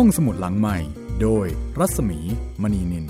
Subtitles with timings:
[0.00, 0.78] ห้องสมุดหลังใหม่
[1.22, 1.46] โดย
[1.78, 2.18] รัศมี
[2.62, 3.08] มณีนิน ส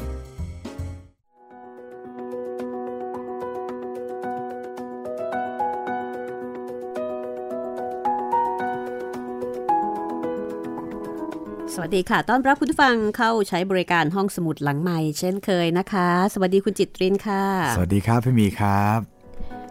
[11.81, 17.45] วัสดีค่ะ ต้อนรับคุณผู้ฟังเข้าใช้บริการห้องสมุดหลังใหม่ เช่นเคยนะคะ สวัสดีคุณจิตรินค่ะ
[17.77, 19.16] สวัสดีครับพี่หมีครับ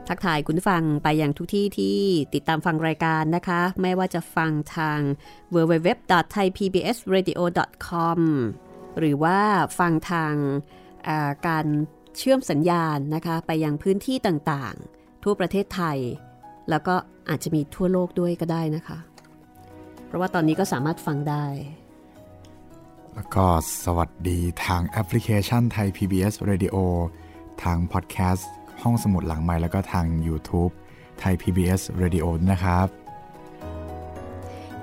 [0.10, 1.98] ทักทายคุณฟังไปยังทุกที่ที่
[2.34, 5.00] ติดตามฟังรายการนะคะ ไม่ว่าจะฟังทาง
[5.54, 8.20] www.thaipbsradio.com
[9.00, 9.40] หรือว่า
[9.80, 11.66] ฟังทางาการ
[12.18, 15.98] เชื่อมสัญญาณนะคะ ไปยังพื้นที่ต่างๆ ทั่วประเทศไทย
[16.70, 16.96] แล้วก็
[17.30, 18.98] อาจจะมีทั่วโลกด้วยก็ได้นะคะ
[20.06, 21.46] เพราะว่าตอนนี้ก็สามารถฟังได้
[23.16, 23.46] แล้วก็
[23.84, 26.76] สวัสดีทางแอปพลิเคชันไทย PBS Radio
[27.64, 28.52] ทางพอดแคสต์
[28.86, 30.72] ห้องสมุดหลังใหม่แล้วก็ทาง YouTube
[31.20, 32.88] ไทย PBS Radio นะครับ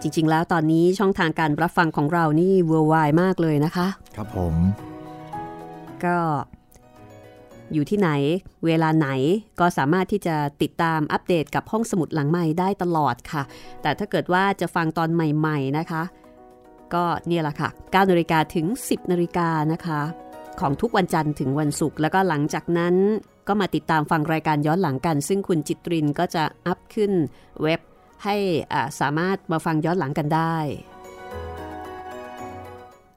[0.01, 4.55] จริง ๆ แล้วตอนนี้ช่องทางการรับฟังของเรานี่เวอร์ไวมากเลยนะคะ ครับผม
[6.05, 6.17] ก็
[7.73, 8.11] อยู่ที่ไหน
[8.67, 9.09] เวลาไหน
[9.61, 13.43] ก็สามารถที่จะติดตามอัปเดตกับห้องสมุดหลังใหม่ได้ตลอดค่ะ
[13.83, 16.03] แต่ถ้าเกิดว่าจะฟังตอนใหม่ ๆนะคะ
[16.95, 20.01] ก็เนี่ยแหละค่ะ9นาฬิกาถึง 10นาฬิกานะคะ
[20.61, 22.95] ของทุกวันจันทร์ถึงวันศุกร์แล้วก็หลังจากนั้น
[23.49, 27.13] ก็มาติดตามฟังรายการย้อนหลังกัน ซึ่งคุณจิตรินก็จะอัพขึ้น
[27.63, 27.81] เว็บ
[28.25, 28.37] ให้
[28.73, 30.57] อ่าสามารถมาฟังย้อนหลังกันได้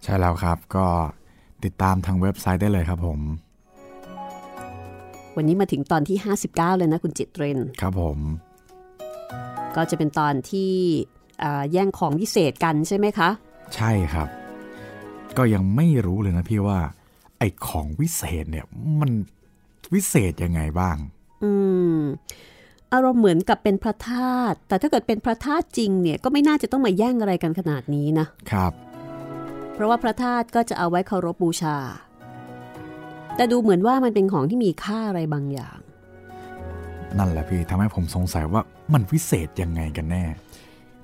[0.03, 0.87] ใช่แล้วครับก็
[1.63, 3.19] ติดตามทางเว็บไซต์ได้เลยครับผม
[5.35, 6.17] วันนี้มาถึงตอนที่
[6.47, 8.17] 59 เลยนะคุณจิตรินครับผม
[9.75, 10.71] ก็จะเป็นตอนที่
[11.43, 13.29] อ่าแย่งของวิเศษกันใช่ไหมคะ
[13.75, 14.27] ใช่ครับ
[15.37, 16.79] ก็ยังไม่รู้เลยนะพี่ว่า
[17.39, 18.65] ไอ้ของวิเศษเนี่ย
[18.99, 19.11] มัน
[19.93, 20.97] วิเศษยังไงบ้าง
[21.43, 21.51] อื
[21.97, 22.01] ม
[22.93, 28.73] อารมณ์เหมือนกับเป็นพระธาตุแต่ถ้าเกิดเป็นพระธาตุจริงเนี่ยก็ไม่น่าจะต้องมาแย่งอะไรกันขนาดนี้นะครับ
[29.73, 31.77] เพราะว่าพระธาตุก็จะเอาไว้เคารพบูชา
[33.35, 35.77] แต่ดูเหมือนว่ามันเป็นของที่มีค่าอะไรบางอย่าง
[37.17, 38.61] นั่นแหละพี่ทำให้ผมสงสัยว่า
[38.93, 40.23] มันวิเศษยังไงกันแน่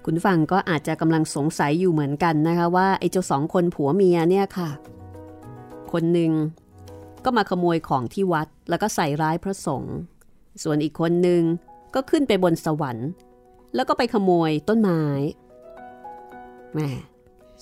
[0.06, 4.70] คุณฟังก็อาจจะกำลังสงสัยอยู่เหมือนกันนะคะว่าไอ้เจ้าสองคนผัวเมียเนี่ยค่ะ
[5.91, 6.31] คนหนึ่ง
[7.26, 9.96] ก็มาขโมยของที่วัดแล้วก็ใส่ร้ายพระสงฆ์
[10.64, 11.42] ส่วนอีกคนหนึ่ง
[11.96, 13.09] ก็ขึ้นไปบนสวรรค์
[13.76, 15.04] แล้วก็ไปขโมยต้นไม้
[16.74, 16.90] แหม่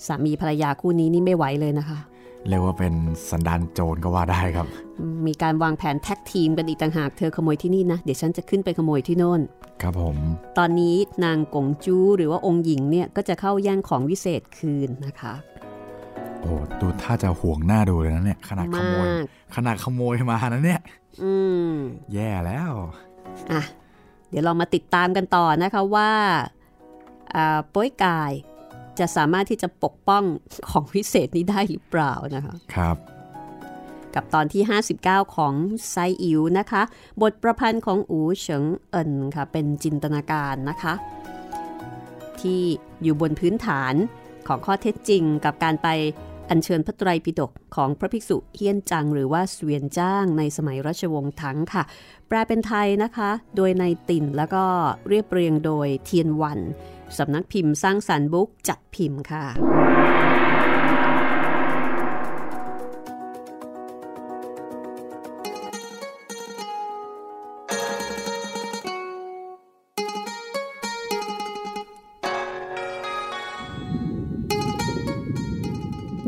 [0.06, 1.98] สามีภรรยาคู่นี้นี่ไม่ไหวเลยนะคะ
[2.48, 2.94] เรียกว่าเป็น
[3.30, 4.66] สันดานโจรก็ว่าได้ครับ
[5.26, 9.40] มีการวางแผนแท็กทีมกันอีกต่างหากเธอขโมยที่นี่นะ เดี๋ยวฉันจะขึ้นไปขโมยที่โน่น
[9.82, 10.16] ครับผม
[10.58, 15.34] ตอนนี้นางกงจูหรือว่าองค์หญิงเนี่ยก็จะเข้าแย่งของวิเศษคืนนะคะ
[16.40, 19.24] โอ้ดูถ้าจะห่วงหน้าดูเลยนะเนี่ย ขนาดขโมยมาก
[19.56, 20.80] ขนาดขโมยมานะเนี่ย
[21.22, 21.32] อื
[21.70, 21.72] ม
[22.14, 22.72] แย่แล้ว
[23.52, 23.62] อะ
[24.28, 26.10] เดี๋ยวเรามาติดตามกันต่อนะคะว่า
[27.34, 28.32] อ่าโป้ยกาย
[28.98, 30.24] จะสามารถที่จะปกป้อง
[30.70, 32.96] ของวิเศษนี้ได้หรือเปล่านะคะ ครับ
[34.14, 34.62] กับตอนที่
[34.98, 35.54] 59 ของ
[35.90, 36.82] ไซอิ๋วนะคะ
[37.22, 40.94] บทประพันธ์ของอูเฉิงเอินค่ะ เป็นจินตนาการนะคะ
[42.40, 42.60] ที่
[43.02, 43.94] อยู่บนพื้นฐาน
[44.48, 45.88] ของข้อเท็จจริงกับการไป
[46.50, 51.82] อัญเชิญพระไตรปิฎกของพระภิกษุเฮียนจังหรือว่าเสวียนจ้างในสมัยรัชวงศ์ถังค่ะ
[52.28, 54.64] แปลเป็นไทยนะคะ โดยในติ่นแล้วก็
[55.08, 56.58] เรียบเรียงโดยเทียนวัน
[57.18, 59.44] สำนักพิมพ์สร้างสรรค์บุ๊กจัดพิมพ์ค่ะ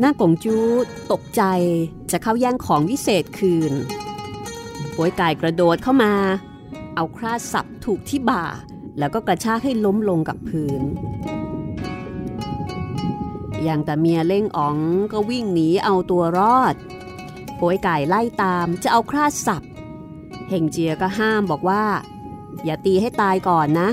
[0.05, 0.57] หน้ากงจู
[1.11, 1.43] ตกใจ
[2.11, 3.73] จะเข้าแย่งของวิเศษคืน
[4.95, 6.13] ป่วยกายกระโดดเข้ามา
[6.95, 8.43] เอาคราสับถูกที่บ่า
[8.99, 10.81] แล้วก็กระชากให้ล้มลงกับพื้น
[13.63, 14.77] อย่างแต่เมียเล่งอ๋อง
[15.13, 16.75] ก็วิ่งหนีเอาตัวรอด
[17.59, 19.63] ป่วยไก่ไล่ตามจะเอาคราสับ
[20.49, 21.83] เฮงเจียก็ห้ามบอกว่า
[22.65, 23.89] อย่าตีให้ตายก่อนนะ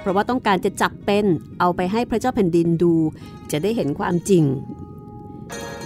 [0.00, 1.24] เพราะว่าต้องการจะจับเป็น
[1.60, 2.94] เอาไปให้พระเจ้าแผ่นดินดู
[3.50, 4.46] จะได้เห็นความจริง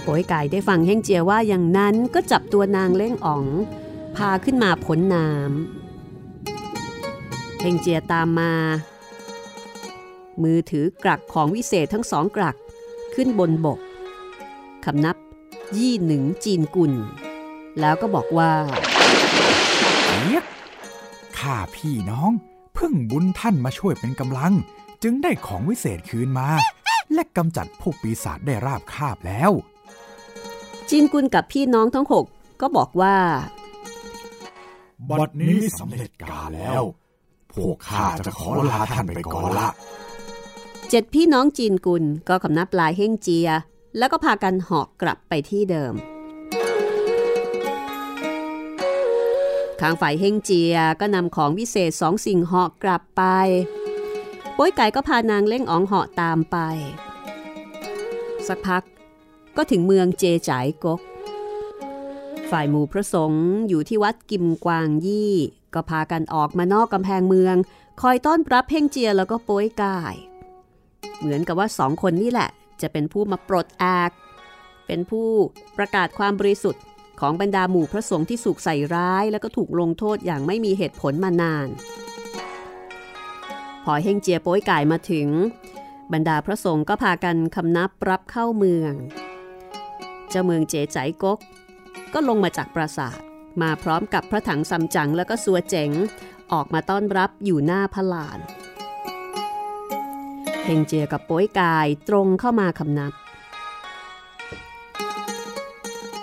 [0.09, 3.45] โป๋ยไก่ได้ฟังเฮงเจียว่าอย่างนั้นก็จับตัวนางเล่งอ๋อง
[4.15, 8.53] พาขึ้นมาพ้นน้ำเฮงเจียตามมา
[10.43, 12.55] มือถือกลักของวิเศษทั้งสองกลัก
[13.13, 13.79] ขึ้นบนบก
[14.85, 15.15] คำนับ
[15.77, 16.93] ยี่หนึ่งจีนกุล
[17.79, 18.51] แล้วก็บอกว่า
[20.23, 20.45] เรียก
[21.39, 22.31] ข้าพี่น้อง
[22.73, 24.53] เพิ่งบุญท่านมาช่วยเป็นกำลัง
[25.03, 26.47] จึงได้ของวิเศษคืนมา
[27.13, 29.53] และกำจัดพวกปีศาจได้ราบคาบแล้ว
[30.89, 32.25] จีนกุลกับพี่น้องทั้งหก
[32.61, 33.17] ก็บอกว่า
[35.09, 36.81] บัดนี้สำเร็จกาแล้ว
[37.53, 39.69] พวกข้าจะขอลาท่านไปก่อนละ
[40.89, 43.49] เจ็ดพี่น้องจีนกุลก็คำนับลายเฮงเจีย
[43.97, 45.93] แล้วก็พากันหอกกลับไปที่เดิม
[49.81, 53.23] ทางฝ่ายเฮงเจียก็นำของวิเศษสองสิ่งเหาะกลับไป
[54.57, 56.57] ป้ยไก่ก็พานางเล่งอ๋องเหาะตามไป
[58.47, 58.83] สักพัก
[59.57, 61.01] ก็ถึงเมืองเจจ่ายกก
[62.51, 65.33] ฝ่ายหมู่พระสงฆ์อยู่ที่วัดกิมกวางยี่
[65.73, 67.55] ก็พากันออกมานอกกำแพงเมือง
[68.01, 70.15] คอยต้อนรับเพ่งเจียแล้วก็โป้ยกาย
[71.19, 72.49] เหมือนกับว่าสองคนนี่แหละ
[72.81, 74.11] จะเป็นผู้มาปลดแอก
[74.87, 75.29] เป็นผู้
[75.77, 76.83] ประกาศความบริสุทธิ์
[77.19, 81.67] ของบรรดาหมู่พระสงฆ์ที่สุกใส่ร้าย แล้วก็ถูกลงโทษอย่างไม่มีเหตุผลมานาน
[83.83, 85.27] พอเฮงเจียโป้ยกายมาถึง
[86.13, 88.93] บรรดาพระสงฆ์ก็พากันคำนับรับเข้าเมือง
[90.29, 91.39] เจ้าเมืองเจ๋ใจกก
[92.13, 93.19] ก็ลงมาจากปราสาท
[93.61, 95.91] มาพร้อมกับพระถังซัมจั๋งแล้วก็สัวเจ๋ง
[96.51, 98.39] ออกมาต้อนรับอยู่หน้าพระลาน
[100.63, 103.13] เฮงเจียกับโป้ยกายตรงเข้ามาคำนับ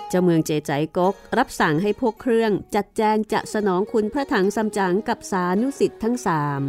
[0.09, 6.63] เจ้าเมืองเจใจกก รับสั่งให้พวกเครื่องจัดแจงจะสนองคุณพระถังซัมจั๋งกับสานุสิทธิ์ทั้งสาม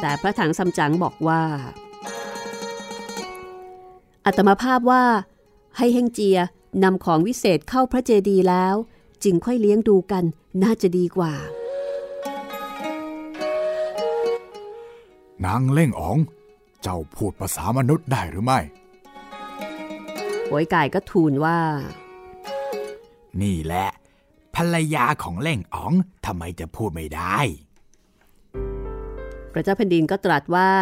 [0.00, 1.42] แต่พระถังซัมจั๋งบอกว่า
[4.26, 5.04] อัตมาภาพว่า
[5.76, 6.38] ให้เฮงเจีย
[6.82, 8.74] นำของวิเศษเข้าพระเจดีย์แล้ว
[9.24, 10.24] จึงค่อยเลี้ยงดูกัน
[10.62, 11.34] น่าจะดีกว่า
[15.44, 16.18] นางเล่งอ๋อง
[16.82, 18.60] เจ้าพูดภาษามนุษย์ได้หรือไม่
[20.48, 21.58] ป่วยกายก็ทูลว่า
[23.42, 23.88] นี่แหละ
[24.54, 25.92] ภรรยาของเล่งอ๋อง
[26.26, 27.38] ทำไมจะพูดไม่ได้
[29.52, 30.72] พระเจ้าแผ่นดินก็ตรัสว่า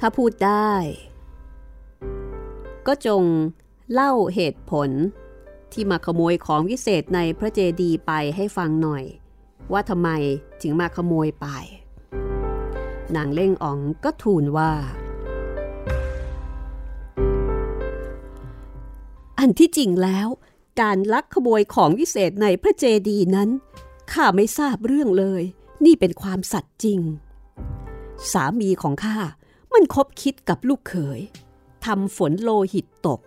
[0.00, 0.72] ถ้าพูดได้
[2.86, 3.22] ก็จง
[3.92, 4.90] เล่าเหตุผล
[5.72, 9.04] ที่มาขโมยของวิเศษในพระเจดีย์ไปให้ฟังหน่อย
[9.72, 10.08] ว่าทำไม
[10.62, 11.46] ถึงมาขโมยไป
[13.16, 14.72] นางเล่งอ๋องก็ทูลว่า
[19.38, 20.28] อันที่จริงแล้ว
[20.80, 23.50] การลักขโมยของวิเศษในพระเจดีย์นั้น
[24.12, 25.42] ข้าไม่ทราบเรื่องเลย
[25.84, 27.00] นี่เป็นความสัตย์จริง
[28.32, 29.18] สามีของข้า
[29.74, 31.20] มันคบคิดกับลูกเขย
[31.84, 33.20] ทำฝนโลหิตตก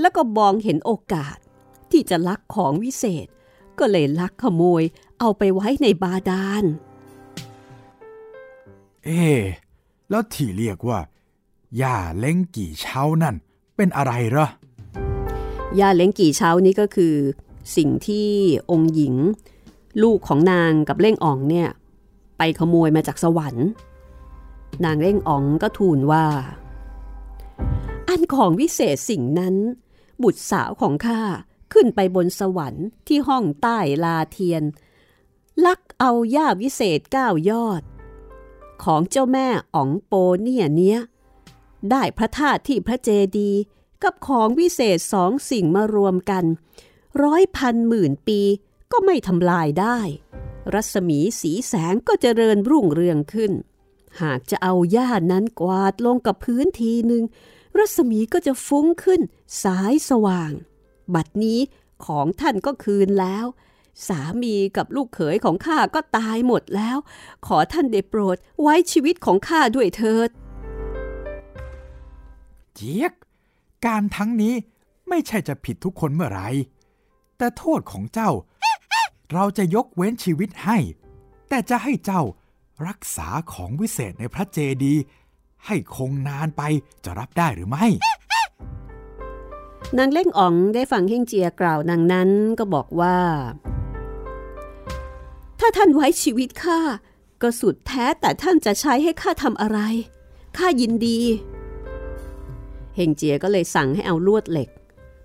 [0.00, 1.36] แล้วก็มองเห็นโอกาส
[1.90, 3.26] ที่จะลักของวิเศษ
[3.78, 4.82] ก็เลยลักขโมย
[5.20, 6.64] เอาไปไว้ในบาดาล
[9.04, 9.24] เอ๊
[10.10, 11.00] แล้วที่เรียกว่า
[11.80, 13.34] ย่าเล้งกี่เช้านั่น
[13.76, 17.14] เป็นอะไรเหรอย่าเล้งกี่เช้านี้ก็คือ
[17.76, 18.28] สิ่งที่
[18.70, 19.14] องค์หญิง
[20.02, 21.68] ลูกของนางกับเล่งอ่องเนี่ย
[22.38, 23.68] ไปขโมยมาจากสวรรค์
[24.84, 26.24] นางเล่งอ่องก็ทูลว่า
[28.08, 29.54] อันของวิเศษสิ่งนั้น
[30.22, 31.22] บุตรสาวของข้า
[31.72, 34.62] ขึ้นไปบนสวรรค์ที่ห้องใต้ลาเทียน
[35.64, 37.82] ลักเอาย่าวิเศษเก้ายอด
[38.84, 40.98] ของเจ้าแม่อ๋องโปเนี่ยเนี้ย
[41.90, 43.08] ได้พระธาตุที่พระเจ
[43.38, 43.50] ดี
[44.02, 46.44] กับของวิเศษสองสิ่งมารวมกัน
[47.22, 48.40] ร้อยพันหมื่นปี
[48.92, 49.98] ก็ไม่ทำลายได้
[50.74, 53.52] รัศมีสีแสงก็เจริญรุ่งเรืองขึ้น
[54.22, 57.22] หากจะเอาหญ้านั้นกวาดลงกับพื้นทีหนึ่ง
[57.78, 59.20] รัศมีก็จะฟุ้งขึ้น
[59.62, 60.52] สายสว่าง
[61.14, 61.60] บัดนี้
[62.06, 63.46] ของท่านก็คืนแล้ว
[64.08, 66.96] สามีกับลูกเขยของข้าก็ตายหมดแล้ว
[67.46, 70.30] ขอท่านได้โปรดไว้ชีวิตของข้าด้วยเถิด
[72.74, 73.12] เจี๊ยก
[73.86, 74.54] การทั้งนี้
[75.08, 76.42] ไม่ใช่จะผิดทุกคนเมื่อไร
[77.38, 78.30] แต่โทษของเจ้า
[79.32, 80.78] เราจะยกเว้นชีวิตให้
[81.48, 82.22] แต่จะให้เจ้า
[82.88, 85.02] รักษาของวิเศษในพระเจดีย์
[85.66, 86.62] ให้คงนานไป
[87.04, 87.86] จะรับได้หรือไม่
[89.98, 93.18] นางเล่งอ๋องได้ฟังเฮงเจียกล่าวนางนั้นก็บอกว่า
[95.60, 96.80] ถ้าท่านไว้ชีวิตข้า
[97.42, 99.78] ก็สุดแท้แต่ท่านจะใช้ให้ข้าทำอะไร
[100.56, 101.20] ข้ายินดี
[102.96, 104.68] เฮงเจียก็เลยสั่งให้เอาลวดเหล็ก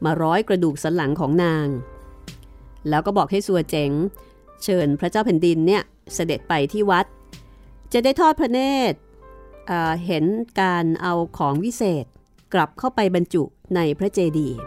[0.04, 1.68] มาร้อยกระดูกสันหลังของนาง
[2.90, 3.92] แล้วก็บอกให้สัวเจ๋ง
[4.64, 5.84] เชิญพระเจ้าแผ่นดินเนี่ย
[6.14, 7.06] เสด็จไปที่วัด
[7.94, 8.60] จะได้ทอดพระเน
[8.92, 8.98] ตร
[10.06, 10.25] เห็น
[10.62, 12.06] การเอาของวิเศษ
[12.54, 13.44] กลับเข้าไปบรรจุ
[13.75, 14.58] ในพระเจดีย์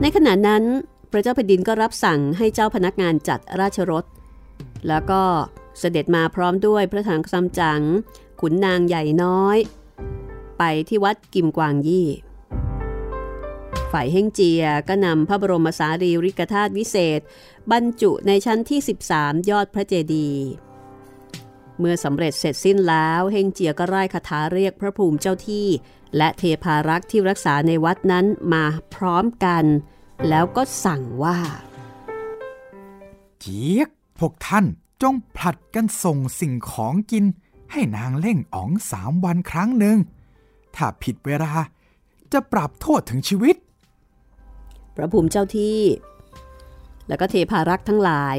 [0.00, 0.64] ในขณะนั้น
[1.10, 4.04] พระเจ้าแผ่นดินก็รับสั่งให้เจ้าพนักงานจัดราชรถ
[4.88, 5.22] แล้วก็
[5.78, 7.82] เสด็จมาพร้อมด้วยพระถังซัมจั๋ง
[8.40, 9.58] ขุนนางใหญ่น้อย
[10.58, 12.08] ไปที่วัดกิมกวางยี่
[13.92, 17.20] ฝ่ายเฮงเจียก็นำพระบรมสารีริกธาตุวิเศษ
[17.72, 18.80] บรรจุในชั้นที่
[19.12, 20.46] 13 ยอดพระเจดีย์
[21.80, 25.68] เมื่อสำเร็จเสร็จสิ้นแล้วเฮงเจียก็ไร้คาถาเรียกพระภูมิเจ้าที่
[26.16, 29.64] และเทพารักษ์ที่รักษาในวัดนั้นมาพร้อมกัน
[30.28, 31.38] แล้วก็สั่งว่า
[33.40, 34.64] เจี๊ยกพวกท่าน
[35.02, 37.24] จงผลัดกันส่งสิ่งของกิน
[37.72, 39.98] ให้นางเล่งอ๋องสามวันครั้งหนึ่ง
[40.76, 41.52] ถ้าผิดเวลา
[42.32, 43.56] จะปรับโทษถึงชีวิต
[44.96, 45.80] พระภูมิเจ้าที่
[47.08, 48.36] แล้วก็เทพารักษ์ทั้งหลาย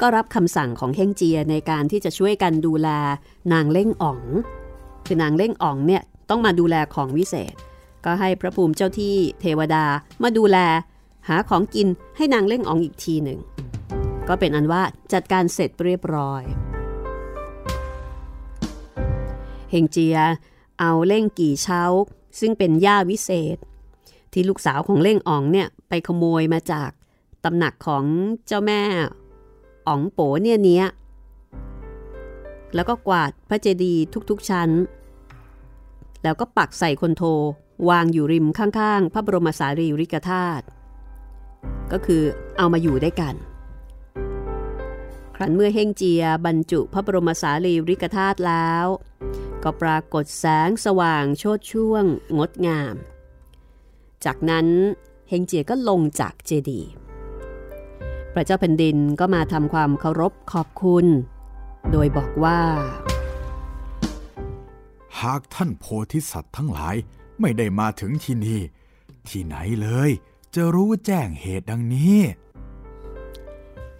[0.00, 2.88] ก็รับคำสั่งของเฮงเจียในการที่จะช่วยกันดูแล
[3.52, 4.20] นางเล่งอ๋อง
[5.06, 7.54] คือนางเล่งอ๋องเนี่ยต้องมาดูแลของวิเศษ
[8.04, 9.84] ก็ให้พระภูมิเจ้าที่เทวดา
[10.22, 10.58] มาดูแล
[11.28, 13.40] หาของกินให้นางเล่งอ๋องอีกทีหนึ่ง
[14.28, 14.82] ก็เป็นอันว่า
[15.12, 16.42] จัดการเสร็จเรียบร้อย
[19.70, 20.18] เฮงเจีย
[20.80, 21.82] เอาเล่งกี่เช้า
[22.40, 23.56] ซึ่งเป็นย่าวิเศษ
[24.32, 26.90] ที่ลูกสาวของเล่งอ๋องเนี่ยไปขโมยมาจาก
[27.44, 28.04] ตำหนักของ
[28.46, 28.80] เจ้าแม่
[29.86, 30.86] อ๋องโปเนี่ยเนี้ย
[32.74, 34.70] แล้วก็กวาดพระเจดีย์ทุกๆชั้น
[36.22, 37.22] แล้วก็ปักใส่คนโท
[37.88, 40.64] วางอยู่ริมข้างๆ พระบรมสารีริกธาตุ
[41.92, 42.22] ก็คือ
[42.58, 43.34] เอามาอยู่ได้วยกัน
[45.36, 48.86] ครั้นเมื่อเฮงเจียบรรจุพระบรมสารีริกธาตุแล้ว
[49.62, 52.04] ก็ปรากฏแสงสว่างโชดช่วง
[52.38, 52.94] งดงาม
[54.24, 54.66] จากนั้น
[55.28, 56.90] เฮงเจียก็ลงจากเจดีย์
[58.34, 61.06] พระเจ้าแผ่นดินก็มาทำความเคารพขอบคุณ
[61.90, 62.60] โดยบอกว่า
[65.20, 66.96] หากท่านโพธิสัตว์ทั้งหลาย
[67.40, 68.60] ไม่ได้มาถึงที่นี่
[69.28, 70.10] ที่ไหนเลย
[70.54, 72.18] จะรู้แจ้งเหตุดังนี้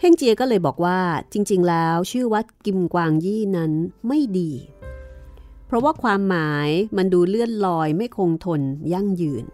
[0.01, 1.01] เฮงเจียก็เลยบอกว่า
[1.33, 3.73] จริง ๆ แล้วชื่อวัดกิมกวางยี่นั้น
[4.07, 4.53] ไม่ดี
[5.67, 8.61] เพราะว่าความหมายมันดูเลื่อนลอยไม่คงทน
[8.93, 9.45] ยั่งยืน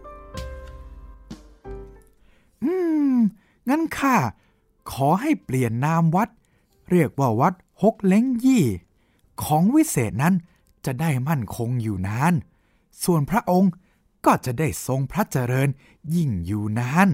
[2.63, 2.73] อื
[3.13, 3.15] ม
[3.69, 4.15] งั้นข้า
[4.93, 6.29] ขอให้เปลี่ยนนามวัด
[6.91, 8.65] เรียกว่าวัดฮกเล้งยี่
[9.43, 10.35] ของวิเศษนั้น
[10.85, 12.33] จะได้มั่นคงอยู่นาน
[13.03, 13.71] ส่วนพระองค์
[14.25, 15.69] ก็จะได้ทรงพระเจริญ
[16.15, 17.09] ยิ่งอยู่นาน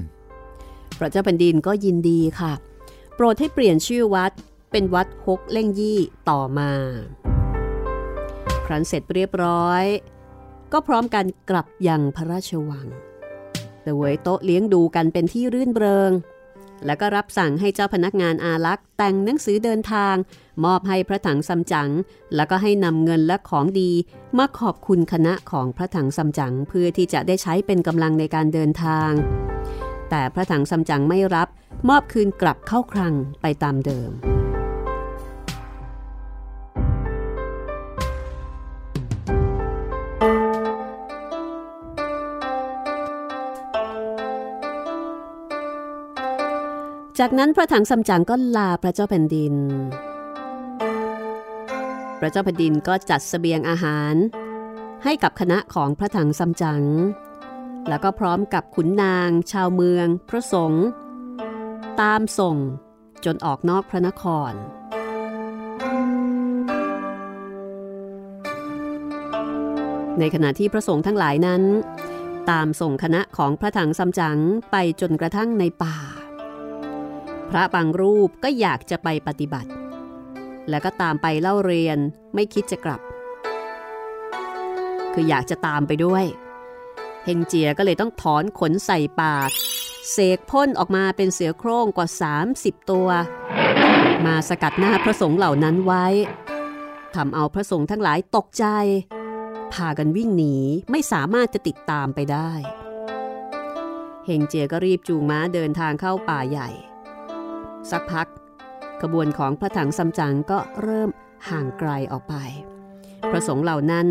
[0.97, 2.53] พระเจ้าแผ่นดินก็ยินดีค่ะ
[3.15, 4.31] โปรดให้เปลี่ยนชื่อวัด
[4.71, 6.71] เป็นวัดฮกเล่งยี่ต่อมา
[8.65, 9.83] ครั้นเสร็จเรียบร้อย
[10.71, 12.87] ก็พร้อมกันกลับยังพระราชวัง
[13.81, 16.11] แต่เวยโต๊ะเลี้ยงดูกันเป็นที่รื่นเริง
[16.85, 20.15] แล้วก็รับสั่งให้เจ้าพนักงานอาลักษ์แต่งหนังสือเดินทาง
[20.65, 21.89] มอบให้พระถังซัมจั๋ง
[22.35, 23.91] แล้วก็ให้นำเงินและของดี
[24.37, 29.11] มาขอบคุณคณะของพระถังซัมจั๋งเพื่อที่จะได้ใช้เป็นกำลังในการเดินทาง
[30.09, 31.47] แต่พระถังซัมจั๋งไม่รับ
[31.89, 34.34] มอบคืนกลับเข้าคลังไปตามเดิม
[47.19, 49.55] จากนั้นพระถังซัมจั๋งก็ลาพระเจ้าแผ่นดิน
[52.19, 54.15] พระเจ้าแผ่นดินก็จัดสเสบียงอาหาร
[55.03, 56.83] ให้กับคณะของพระถังซัมจั๋ง
[57.89, 60.85] แล้วก็พร้อมกับขุนนาง ชาวเมือง พระสงฆ์
[62.01, 62.57] ตามส่ง
[63.25, 64.53] จนออกนอกพระนคร
[70.19, 71.63] ในขณะที่พระสงฆ์ทั้งหลายนั้น
[72.49, 74.39] ตามส่งคณะของพระถังซัมจั๋ง
[74.71, 75.97] ไปจนกระทั่งในป่า
[77.49, 79.69] พระบางรูปก็อยากจะไปปฏิบัติ
[80.69, 81.97] แล้วก็ตามไปเล่าเรียน
[82.35, 83.01] ไม่คิดจะกลับ
[85.13, 86.25] คืออยากจะตามไปด้วย
[87.25, 89.49] เฮงเจียก็เลยต้องถอนขนใส่ปาก
[90.11, 92.07] เสกพ่นออกมาเป็นเสือโคร่งกว่า
[92.49, 93.09] 30 ตัว
[94.25, 96.05] มาสกัดหน้าพระสงฆ์เหล่านั้นไว้
[97.15, 98.65] ทำเอาพระสงฆ์ทั้งหลายตกใจ
[99.73, 100.55] พากันวิ่งหนี
[100.91, 102.51] ไม่สามารถจะติดตามไปได้
[104.25, 106.69] เฮงเจียก็รีบจูงม้าเดินทางเข้าป่าใหญ่
[107.91, 108.27] สักพัก
[109.01, 111.09] ขบวนของพระถังซัมจั๋งก็เริ่ม
[111.49, 112.35] ห่างไกลออกไป
[113.31, 114.07] พระสงฆ์เหล่านั้น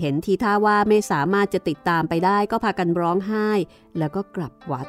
[0.00, 3.48] เห็นทีท่าว่าไม่สามารถจะติดตามไปได้ก็พากันร้องไห้
[3.98, 4.86] แล้วก็กลับวัด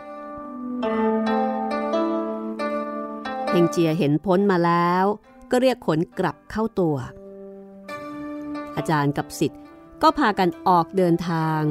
[3.50, 5.06] เฮงเจียเห็นพ้นมาแล้ว
[5.52, 6.96] ก็เรียกขนกลับเข้าตัว
[8.78, 9.62] อาจารย์กับสิทธิ์
[10.02, 11.62] ก็พากันออกเดินทาง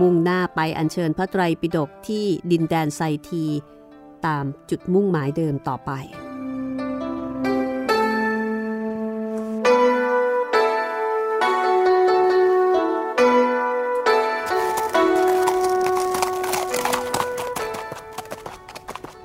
[0.00, 3.44] มุ่งหน้าไปอัญเชิญพระไตรปิฎกที่ดินแดนไซที
[4.26, 5.92] ตามจุดมุ่งหมายเดิมต่อไป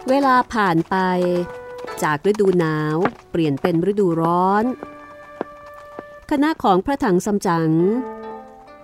[0.10, 0.96] เวลาผ่านไป
[2.04, 2.98] จากฤดูหนาว
[3.32, 4.64] เปลี่ยนเป็นฤดูร้อน
[6.32, 7.72] คณะของพระถังซัมจั๋ง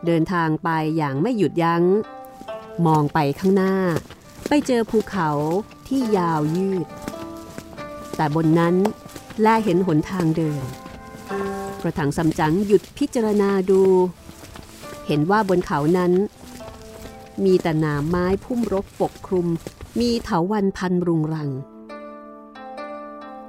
[0.06, 1.84] เดินทางไปอย่างไม่หยุดยัง้ง
[2.86, 3.76] มองไปข้างหน้า
[4.48, 5.30] ไปเจอภูเขา
[5.88, 6.88] ที่ยาวยืด
[8.16, 8.76] แต่บนนั้น
[9.42, 10.62] แลเห็นหนทางเดิน
[11.82, 13.82] พระถังซัมจั๋งหยุดพิจารณาดู
[15.08, 16.12] เห็นว่าบนเขานั้น
[17.44, 19.48] มีแต่หนามไม้พุ่มรกปกคลุม
[20.00, 21.50] มีเถาวันพันรุงรัง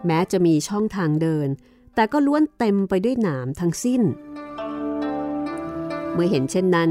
[0.06, 1.48] แม้จะมีช่องทางเดิน
[1.94, 4.02] แต่ก็ล้วนเต็มไปด้วยหนามทั้งสิ้น
[6.12, 6.90] เมื่อเห็นเช่นนั้น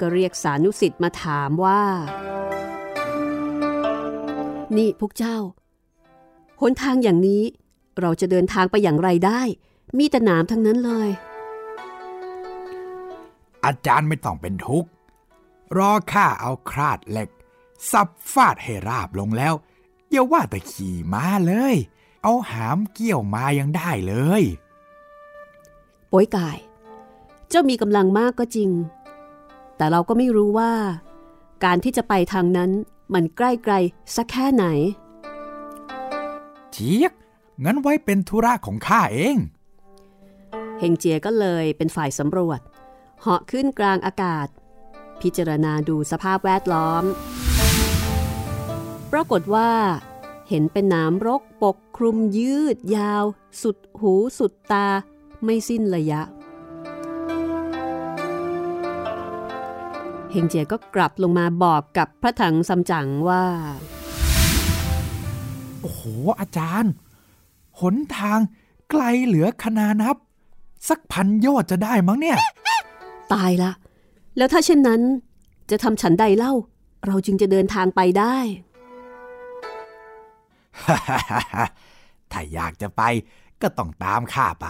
[0.00, 1.82] ก็เรียกสานุสิทธิ์มาถามว่า
[4.76, 5.38] นี่พวกเจ้า
[6.60, 7.42] หนทางอย่างนี้
[8.00, 9.40] เราจะเดินทางไปอย่างไรได้
[9.98, 11.08] มีแต่หนามทั้งนั้นเลย
[13.64, 14.90] อาจารย์ไม่ต้องเป็นทุกข์
[15.76, 17.30] รอข้าเอาคราดเหล็ก
[17.90, 19.54] สับฟาดให้ราบลงแล้ว
[20.10, 21.76] อย่าว่าแต่ขี่ม้าเลย
[22.22, 24.42] เอาหามเกี่ยวมายังได้เลย
[26.08, 26.58] โป้ยกาย
[27.48, 28.70] เจ้ามีกำลังมากก็จริง
[29.76, 30.72] แต่เราก็ไม่รู้ว่า
[31.64, 32.70] การที่จะไปทางนั้น
[33.14, 33.74] มันใกล้ไกล
[34.16, 34.64] สักแค่ไหน
[36.72, 37.12] เจี๊ยก
[37.64, 39.36] งั้นไว้เป็นธุระของข้าเอง
[40.78, 42.60] เฮงเจียก็เลยเป็นฝ่ายสำรวจ
[43.20, 44.48] เหาะขึ้นกลางอากาศ
[45.20, 47.04] พิจารณาดูสภาพแวดล้อม
[49.12, 49.70] ปรากฏว่า
[50.48, 53.24] เห็นเป็นน้ำรกปกคลุมยืดยาว
[53.62, 54.86] สุดหูสุดตา
[55.44, 56.20] ไม่สิ้นระยะ
[60.36, 63.44] ฮงเจียก็กลับลงมาบอกกับพระถังซัมจั๋งว่า
[65.80, 66.02] โอ้โห
[66.40, 66.92] อาจารย์
[67.80, 68.38] หนทาง
[68.90, 70.16] ไกลเหลือขนานับ
[70.88, 72.38] สักพันโยชน์จะได้มั้งเนี่ย
[73.32, 73.72] ตายละ
[74.36, 75.00] แล้วถ้าเช่นนั้น
[75.70, 76.52] จะทำฉันใดเล่า
[77.06, 78.36] เราจึงจะเดินทางไปได้
[82.32, 83.02] ถ้าอยากจะไป
[83.62, 84.68] ก็ต้องตามข้าไป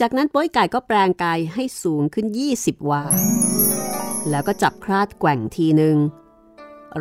[0.00, 2.26] จากนั้นป้ยไก่ก็แปลงกายให้สูงขึ้น
[2.58, 3.04] 20 วา
[4.30, 5.96] แล้วก็จับคราดแกว่งทีหนึ่ง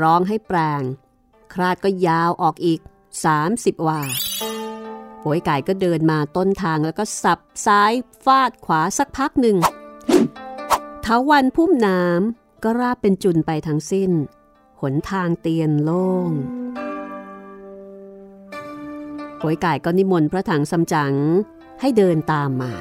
[0.01, 0.81] ร้องให้แปลง
[1.53, 2.79] คราดก็ยาวออกอีก
[3.33, 4.01] 30 วา
[5.23, 7.93] ป้ยไก่ก็เดินมาต้นทางแล้วก็สับซ้าย
[8.25, 9.57] ฟาดขวาสักพักหนึ่ง
[11.01, 14.11] เทาวันพุ่มน้ำก็ราบเป็นจุนไปทั้งสิ้น
[14.81, 16.29] หนทางเตียนโล่ง
[19.37, 21.13] โป้ยไก่ก็นิมนต์พระถังซัมจั๋ง
[21.81, 22.73] ให้เดินตามมา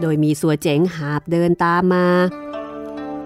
[0.00, 2.06] โดยมีสัวเจ๋งหาบเดินตามมา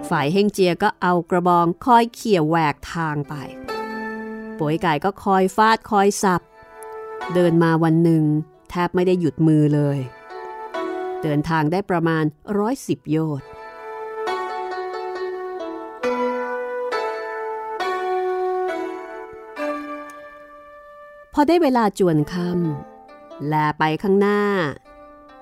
[0.09, 3.35] ฝ่ายเฮงเจียก็เอากระบองคอยเขี่ยแหวกทางไป
[4.59, 6.43] ป่วยไก่ก็คอยฟาดคอยสับ
[7.35, 8.25] เดินมาวันหนึ่ง
[8.71, 9.99] แทบไม่ได้หยุดมือเลย
[11.23, 12.25] เดินทางได้ประมาณ
[12.59, 13.49] ร้อยสิบโยชน์
[21.35, 23.00] พอได้เวลาจวนค่ำ
[23.47, 24.43] แลไปข้างหน้า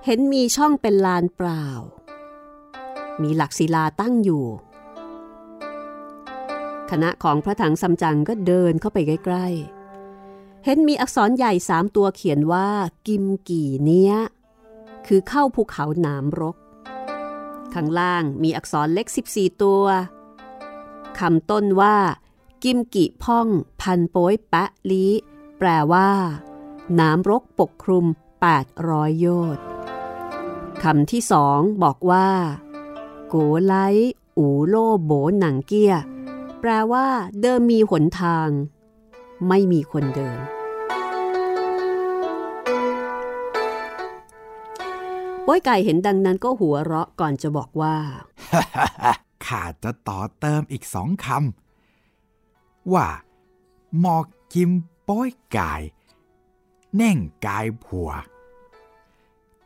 [0.04, 1.66] เห็นมีช่องเป็นลานเปล่า
[3.22, 4.46] มีหลักศิลาตั้งอยู่
[6.90, 12.68] คณะของพระถังซัมจั๋งก็เดินเข้าไปใกล้ๆ เห็นมีอักษรใหญ่สามตัวเขียนว่า
[13.06, 14.14] กิมกี่เนี้ย
[15.06, 16.56] คือเข้าภูเขาหนามรก
[17.74, 19.84] ข้างล่างมีอักษรเล็ก 14 ตัว
[21.18, 21.96] คำต้นว่า
[22.64, 23.48] กิมกิพ่อง
[23.80, 25.04] พันโป้ยแปะลี
[25.58, 26.10] แปลว่า
[27.00, 28.04] น้ำรกปกคลุม
[28.62, 29.64] 800 โยชน์
[30.82, 32.28] คำที่สองบอกว่า
[33.28, 33.74] โกไล
[34.38, 34.74] อูโล
[35.04, 35.94] โบหนังเกีย
[36.60, 37.06] แปลว่า
[37.40, 38.48] เดิมมีหนทาง
[39.48, 40.38] ไม่มีคนเดิน
[45.46, 47.96] ป้อยไก่เห็นดังนั้นก็หัวเราะก่อนจะบอกว่า
[49.46, 53.08] ข้าจะต่อเติมอีกสองคำว่า
[54.00, 54.70] หมอกกิม
[55.08, 58.10] ป้อยไกายแน่งกายผัว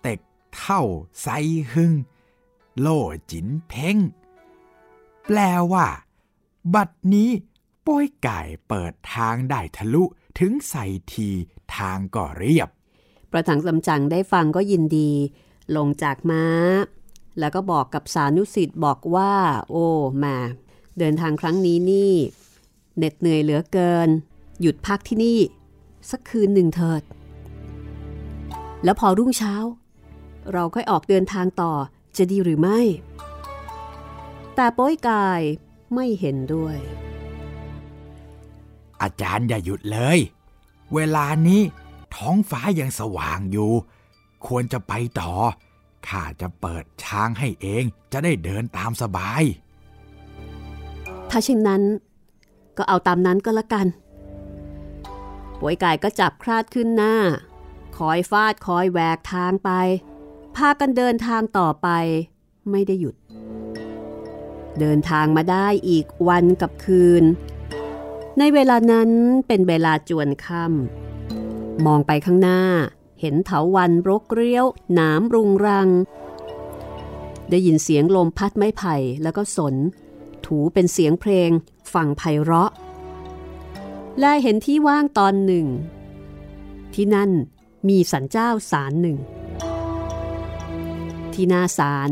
[0.03, 0.21] เต็ก
[0.57, 0.83] เท่า
[1.21, 1.29] ไซ
[1.73, 1.93] หึง
[2.79, 2.87] โล
[3.31, 3.97] จินเพ่ง
[5.27, 5.39] แปล
[5.73, 5.87] ว่า
[6.75, 7.31] บัดนี้
[7.87, 10.05] ป้อยไก่เปิดทางได้ทะลุ
[10.39, 11.29] ถึงใส่ที
[11.77, 12.69] ทางก็เรียบ
[13.31, 15.11] ประถังสำจังได้ฟังก็ยินดี
[15.77, 16.45] ลงจากม้า
[17.39, 19.35] แล้วก็บอกกับสานุสิทธิ์บอกว่า
[19.71, 19.87] โอ้
[20.25, 20.37] มา
[20.99, 22.15] เดินทางครั้งนี้นี่
[22.97, 24.09] เหน็ดเหนื่อยเหลือเกิน
[24.61, 25.39] หยุดพักที่นี่
[26.11, 27.03] สักคืนหนึ่งเถิด
[28.85, 29.55] แล้วพอรุ่งเช้า
[30.53, 31.73] เราค่อยออกเดินทางต่อ
[32.17, 32.81] จะดีหรือไม่
[34.55, 35.41] แต่โป้ยกาย
[35.95, 36.77] ไม่เห็นด้วย
[39.03, 40.19] อาจารย์อย่าหยุดเลย
[40.95, 41.63] เวลานี้
[42.15, 43.73] ท้องฟ้ายังสว่างอยู่
[44.47, 45.33] ควรจะไปต่อ
[46.09, 49.43] ข้าจะเปิดทางให้เองจะได้เดินตามสบาย
[51.31, 51.83] ถ้าเช่นนั้น
[52.77, 53.87] ก็เอาตามนั้นก็แล้วกัน
[55.65, 57.17] ป่วยไก่ก็จับคราดขึ้นหน้า
[57.97, 59.71] คอยฟาดคอยแหวกทางไป
[60.57, 61.89] พากันเดินทางต่อไป
[62.71, 63.15] ไม่ได้หยุด
[64.81, 67.25] เดินทางมาได้อีกวันกับคืน
[68.39, 69.11] ในเวลานั้น
[69.47, 72.63] เป็นเวลาจวนค่ำมองไปข้างหน้า
[73.21, 75.89] เห็นเถาวันรกเรี้ยวหนามรุงรัง
[77.51, 79.75] ได้ยินเสียงลมพัดไม้ไผ่แล้วก็สน
[80.47, 81.51] ถูเป็นเสียงเพลง
[81.95, 82.71] ฟังไพเราะ
[84.21, 85.67] แลเห็นที่ว่างตอนหนึ่ง
[86.95, 87.31] ที่นั่น
[87.89, 89.19] มีสันเจ้าสารหนึ่ง
[91.33, 92.11] ที่หน้าศาล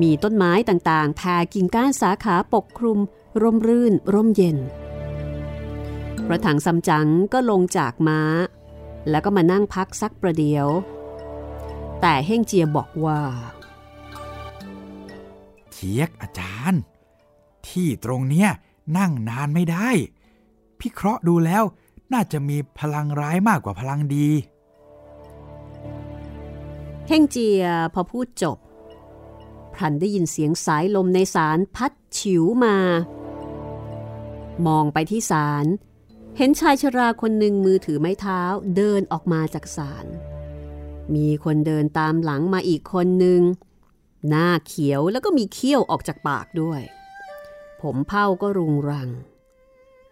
[0.00, 2.98] มีต้นไม้ต่างๆแผ่กิ่งก้านสาขาปกคลุม
[3.42, 4.58] ร่มรื่น ร่มเย็น
[6.26, 8.20] พระถังซัมจั๋งก็ลงจากม้า
[9.10, 10.68] แล้วก็มานั่งพักสักประเดี๋ยว
[12.00, 13.20] แต่เฮ่งเจียบอกว่า
[15.70, 16.82] เทียกอาจารย์
[17.68, 18.48] ที่ตรงเนี้ย
[18.98, 19.90] นั่งนานไม่ได้
[20.80, 21.64] พิเคราะห์ดูแล้ว
[22.12, 24.28] น่าจะมีพลังร้ายมากกว่าพลังดี
[27.08, 28.58] เฮงเจียพอพูดจบ
[29.74, 32.76] พลันได้ยินเสียงสายลมในสารพัดฉิวมา
[34.66, 35.66] มองไปที่สาร
[36.36, 38.40] เห็นชายชราคนหนึ่งมือถือไม้เท้า
[38.76, 40.06] เดินออกมาจากสาร
[41.14, 43.42] มีคนเดินตามหลังมาอีกคนหนึ่ง
[44.28, 46.80] หน้าเขียวแล้วก็มีเขี้ยวออกจากปากด้วย
[47.80, 49.08] ผมเผ้าก็รุงรัง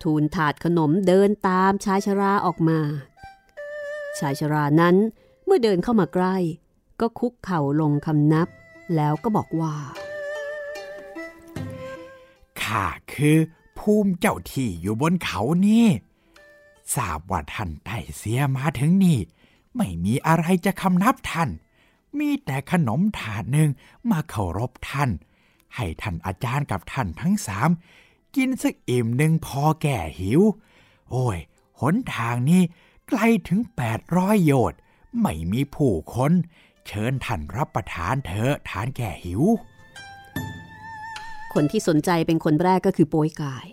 [0.02, 2.80] ทูลถาดขนมเดินตามชายชราออกมา
[4.18, 4.96] ชายชรานั้น
[5.44, 6.36] เมื่อเดินเข้ามาใกล้
[7.00, 8.48] ก็คุกเข่าลงคำนับ
[8.96, 9.74] แล้วก็บอกว่า
[12.62, 13.38] ข้าคือ
[13.78, 15.86] ภูมิเจ้าที่อยู่บนเขานี่
[16.94, 19.18] ทราบว่าท่านไต่เสียมาถึงนี่
[19.76, 21.50] ไม่มีอะไรจะคำนับท่าน
[22.18, 23.70] มีแต่ขนมถาดหนึ่ง
[24.10, 25.10] มาเคารพท่าน
[25.74, 27.70] ให้ท่านอาจารย์กับท่านทั้งสาม
[28.36, 30.40] กินสักอิ่มหนึ่งพอแก่หิว
[31.10, 31.38] โอ้ย
[31.80, 32.62] หนทางนี้
[33.08, 34.78] ไกลถึงแปดร้อยโยชน์
[35.20, 36.32] ไม่มีผู้คน
[36.86, 39.42] เชิญท่านรับประทานเถอะทานแก่หิว
[41.54, 43.66] คนที่สนใจเป็นคนแรกก็คือโป้ยกาย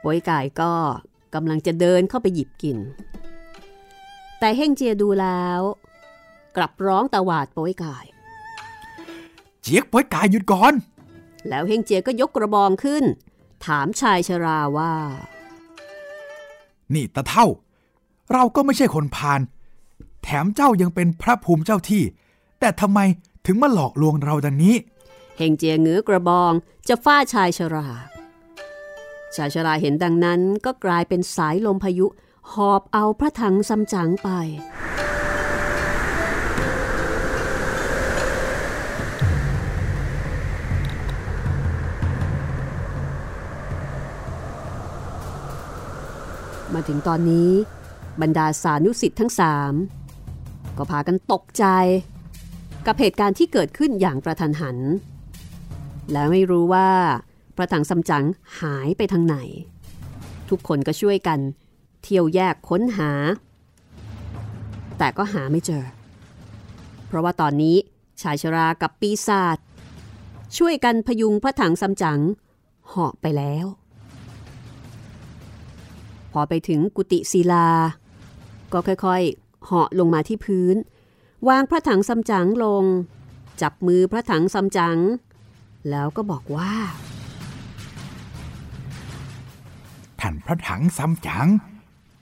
[0.00, 0.72] โป้ยกายก็
[1.34, 2.78] กำลังจะเดินเข้าไปหยิบกิน
[4.38, 5.60] แต่เฮ่งเจียดูแล้ว
[6.56, 8.06] กลับร้องตะหวาดโป้ยกาย
[9.62, 10.74] เจียกป้อยกายหยุดก่อน
[11.48, 13.04] แล้วเฮ่งเจียก็ยกกระบองขึ้น
[13.66, 14.94] ถามชายชราว่า
[16.94, 17.46] นี่ตาเท่า
[18.32, 19.40] เราก็ไม่ใช่คนพาล
[20.22, 22.02] แถมเจ้ายังเป็นพระภูมิเจ้าที่
[22.60, 23.00] แต่ทำไม
[23.46, 24.74] ถึงมาหลอกลวงเราดังนี้
[25.36, 26.52] เฮงเจียเงื้อกระบอง
[26.88, 27.88] จะฟาดชายชรา
[29.36, 32.06] ชายชราเห็นดังนั้นก็กลายเป็นสายลมพายุ
[32.52, 34.28] หอบเอาพระถังซัมจั๋งไป
[46.74, 47.50] มาถึงตอนนี้
[48.20, 49.72] บรรดาสานุสิทธิ์ทั้งสาม
[50.76, 51.64] ก็พากันตกใจ
[52.86, 54.78] กับเหตุการณ์ที่เกิดขึ้นอย่างกระทันหัน
[56.12, 56.90] และไม่รู้ว่า
[57.56, 58.24] พระถังซัมจั๋ง
[58.60, 59.36] หายไปทางไหน
[60.50, 61.38] ทุกคนก็ช่วยกัน
[62.02, 63.10] เที่ยวแยกค้นหา
[64.98, 65.84] แต่ก็หาไม่เจอ
[67.06, 67.76] เพราะว่าตอนนี้
[68.22, 69.58] ชายชรากับปีศาจ
[70.56, 72.20] ช่วยกันพยุงพระถังซัมจั๋ง
[72.88, 73.66] เหาะไปแล้ว
[76.32, 77.68] พอไปถึงกุฏิศิลา
[78.72, 80.76] ก็ค่อยๆ เหาะลงมาที่พื้น
[81.48, 82.84] วางพระถังซัมจั๋งลง
[83.62, 84.98] จับมือพระถังซัมจั๋ง
[85.90, 86.72] แล้วก็บอกว่า
[90.20, 91.48] ท่านพระถังซ้ำจัง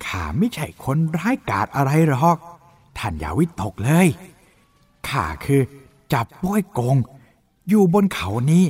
[0.05, 2.37] ข้าไม่ใช่คนร้ายกาจอะไรหรอก
[2.99, 4.09] ท่านอย่าวิตกเลย
[5.09, 5.61] ข้าคือ
[6.13, 6.97] จับป้อยกง
[7.69, 8.65] อยู่บนเขานี้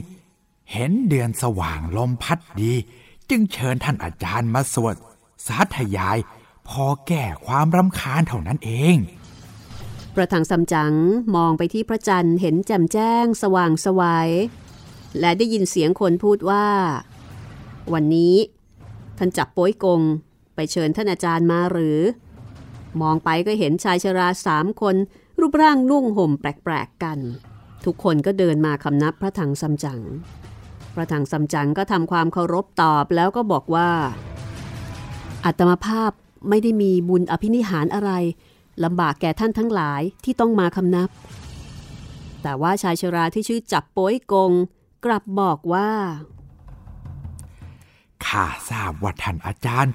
[0.73, 2.73] เห็นเดือนสว่างลมพัดดี
[3.31, 4.95] จึงเชิญท่านอาจารย์มาสวด
[5.47, 6.19] สาธยาย
[6.69, 8.97] พอแก้ความรำคาญเท่านั้นเอง
[10.15, 10.95] พระถังซัมจั๋ง
[11.37, 14.31] มองไปที่พระจันทร์เห็นแจ่มแจ้ง สว่างสวัย
[15.21, 16.67] และได้ยินเสียงคนพูดว่า
[17.93, 18.37] วันนี้
[19.19, 20.01] ท่านจับโป้ยกง
[20.55, 21.99] ไปเชิญท่านอาจารย์มาหรือ
[23.01, 24.97] มองไปก็เห็นชายชราสามคน
[25.41, 27.19] รูปร่างนุ่งห่มแปลกๆกัน
[27.85, 30.01] ทุกคนก็เดินมาคำนับพระถังซัมจั๋ง
[30.95, 33.91] พระถังซัมจั๋งก็ทำความเคารพตอบแล้วก็บอกว่า
[35.45, 36.11] อัตมาภาพ
[36.49, 38.13] ไม่ได้มีบุญอภินิหารอะไร
[38.85, 41.09] ลำบากแก่ท่านทั้งหลายที่ต้องมาคำนับ
[42.43, 44.53] แต่ว่าชายชราที่ชื่อจับโป้ยกง
[45.05, 45.91] กลับบอกว่า
[48.27, 49.95] ข้าทราบว่าท่านอาจารย์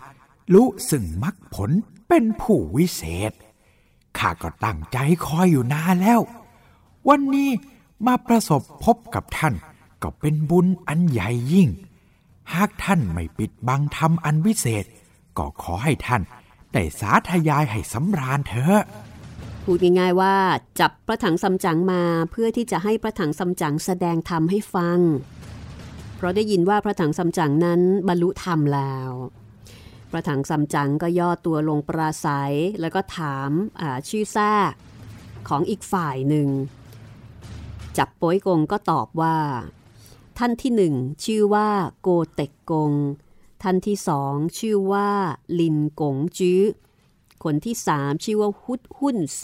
[0.54, 1.72] รู้ซึ่งมรรคผล
[2.08, 3.32] เป็นผู้วิเศษ
[4.18, 6.20] ข้าก็ตั้งใจคอยอยู่นานแล้ว
[7.10, 7.50] วันนี้
[8.06, 9.54] มาประสบพบกับท่าน
[10.04, 11.70] ก็เป็นบุญอันใหญ่ยิ่ง
[12.54, 14.86] หากท่านไม่ปิดบังธรรมอันวิเศษ
[15.38, 16.22] ก็ขอให้ท่าน
[16.74, 18.82] ได้สาธยายให้สำราญเถอะ
[19.64, 20.36] พูดง่ายๆว่า
[20.80, 25.00] จับพระถังซัมจั๋งมาเพื่อที่จะให้พระถังซัมจั๋งแสดงธรรมให้ฟัง
[26.16, 29.10] เพราะได้ยินว่าพระถังซัมจั๋งนั้นบรรลุธรรมแล้ว
[30.12, 33.50] พระถังซัมจั๋งก็ย่อตัวลงปราศัยแล้วก็ถาม
[34.10, 34.54] ชื่อแท้
[35.48, 36.48] ของอีกฝ่ายหนึ่ง
[37.98, 39.38] จับโป้ยกงก็ตอบว่า
[40.38, 40.94] ท่านที่หนึ่ง
[41.26, 41.70] ชื่อว่า
[42.02, 42.92] โกเต็กกง
[43.68, 45.10] ท่านที่สองชื่อว่า
[45.60, 46.62] ลินกงจื้อ
[47.44, 49.44] คนที่สามชื่อว่าฮุดหุ่นโซ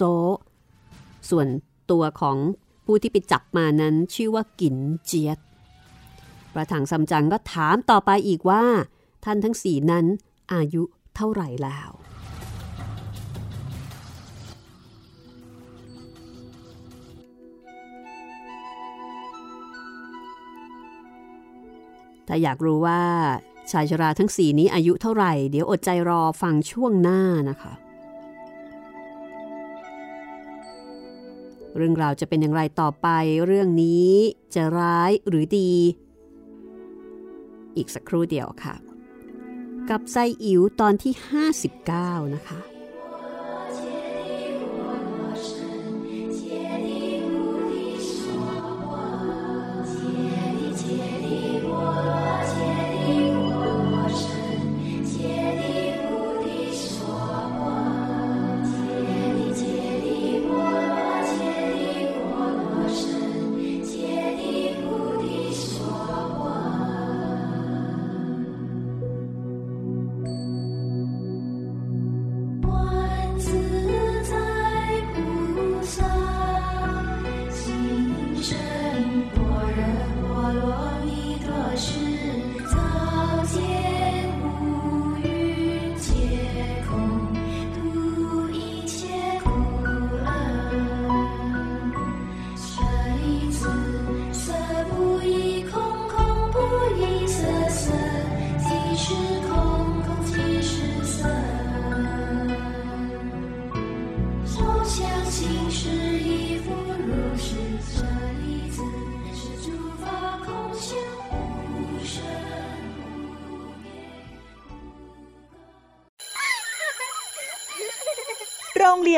[1.29, 1.47] ส่วน
[1.91, 2.38] ตัวของ
[2.86, 5.38] ผู้ที่ไปจับมานั้นชื่อว่ากินเจียด
[6.53, 8.63] พระถังซัมจังก็ถามต่อไปอีกว่า
[9.25, 10.05] ท่านทั้งสี่นั้น
[10.53, 10.84] อายุ
[11.15, 11.89] เท่าไหร่แล้ว
[22.27, 23.01] ถ้าอยากรู้ว่า
[23.71, 27.73] ชายชราทั้งสี่นี้อายุเท่าไหร่ เดี๋ยวอดใจรอฟังช่วงหน้านะคะ
[31.75, 33.08] เรื่องราวจะเป็นอย่างไรต่อไป
[33.45, 34.12] เรื่องนี้
[34.55, 35.71] จะร้ายหรือดี
[37.77, 38.75] อีกสักครู่เดียวค่ะ
[39.89, 41.13] กับไซอิ๋วตอนที่
[41.73, 42.60] 59 นะคะ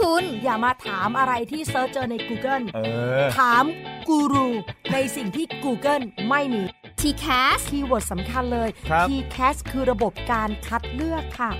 [0.00, 2.80] คุณ อย่ามาถามอะไรที่ search เจอใน Google เอ
[3.22, 3.64] อถาม
[4.08, 4.48] กูรู
[4.92, 6.62] ในสิ่งที่ Google ไม่มี
[7.00, 11.50] TCAS keyword สำคัญเลย ครับ TCAS คือระบบการคัดเลือกค่ะ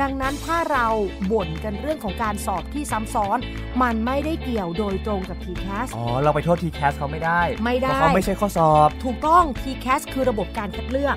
[0.00, 0.86] ดังนั้นถ้าเรา
[1.32, 3.38] บ่นกันเรื่องของการสอบที่ซ้ำซ้อน
[3.82, 11.16] มันไม่ได้เกี่ยวโดยตรงกับ TCAS อ๋อ เราไปโทษ TCAS เขาไม่ได้ไม่ได้ เพราะเขาไม่ใช่ข้อสอบ ถูกต้อง TCAS คือระบบการคัดเลือก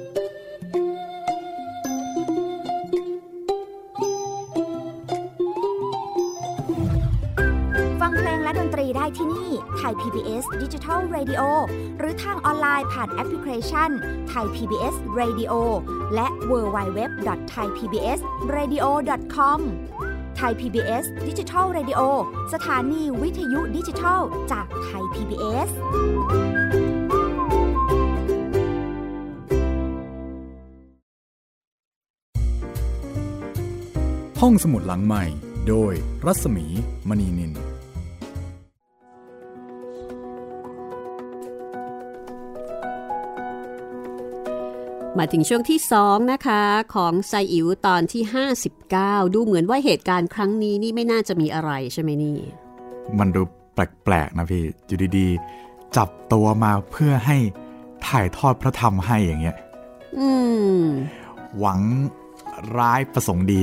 [8.95, 11.41] ได้ที่นี่ Thai PBS Digital Radio
[11.99, 13.89] หรือทางออนไลน์ผ่านแอปพลิเคชัน
[14.29, 15.53] ไทย PBS Radio
[16.15, 17.01] และ w w w
[17.51, 18.19] t h a i PBS
[18.55, 18.85] Radio
[19.35, 19.61] com
[20.37, 22.01] ไทย PBS Digital Radio
[22.53, 24.19] สถานีวิทยุดิจิทัล
[24.51, 25.69] จากไทย PBS
[34.41, 35.23] ห้องสมุดหลังใหม่
[35.67, 35.93] โดย
[36.25, 36.65] รัศมี
[37.09, 37.70] มณีนิน
[45.19, 46.61] มาถึงช่วงที่ 2 นะคะ
[46.95, 48.23] ของไซอิ๋วตอนที่
[48.77, 52.37] 59 ดูเหมือนว่าเหตุการณ์ครั้งนี้นี่ไม่น่าจะมีอะไรใช่ไหมนี่
[53.19, 53.41] มันดู
[53.73, 57.37] แปลกๆนะพี่อยู่ดีๆ จับตัวมาเพื่อให้
[58.07, 59.57] ถ่ายทอดพระธรรมให้อย่างเงี้ย
[60.19, 60.29] อื
[60.79, 60.83] ม
[61.59, 61.79] หวัง
[62.77, 63.61] ร้ายประสงค์ดี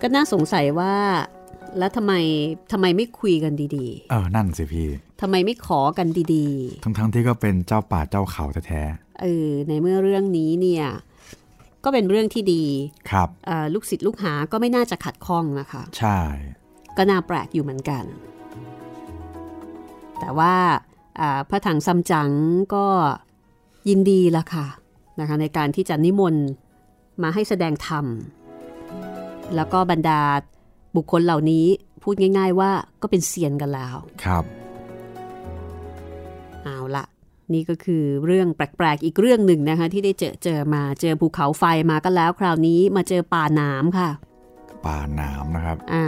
[0.00, 0.94] ก็น่าสงสัยว่า
[1.78, 2.12] แล้วทำไม
[2.72, 6.46] ทำไมไม่คุยกันดีเออ นั่นสิพี่ๆทำไมไม่ขอกันดี
[6.84, 10.86] ทั้งๆที่ก็เป็นเจ้าป่าเจ้าเขาแท้ๆ เออในเมื่อเรื่องนี้เนี่ย
[11.84, 16.18] ก็เป็นเรื่องที่ดีๆครับเอ่อลูกศิษย์ลูกหาก็ไม่น่าจะขัดข้องนะคะ ใช่
[16.96, 18.04] ก็น่าแปลกอยู่เหมือนกัน
[20.20, 20.54] แต่ว่า
[21.20, 22.30] อ่าพระถังซัมจั๋ง
[22.74, 22.86] ก็
[23.88, 24.66] ยินดีละค่ะ
[25.20, 26.44] นะคะในการที่จะนิมนต์
[27.22, 28.06] มาให้แสดงธรรม
[29.56, 30.20] แล้วก็บรรดา
[30.96, 31.66] บุคคลเหล่านี้
[32.02, 32.70] พูดง่าย ๆ ว่า
[33.02, 34.44] ก็เป็นเซียนกันแล้ว ครับ
[36.64, 37.04] เอาละ
[37.54, 44.10] นี่ก็คือเรื่องแปลกๆอีกเรื่องหนึ่งนะคะ ที่ได้เจอเจอมาเจอภูเขาไฟมาก็แล้ว คราวนี้มาเจอป่าหนามค่ะ
[44.86, 46.04] ป่าหนามนะครับอ่า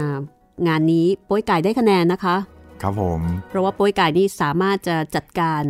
[0.67, 2.35] งานนี้โป้ยไก่ได้คะแนนนะคะ
[2.81, 5.63] ครับผม เพราะว่าโป้ยไก่นี่สามารถจะจัดการ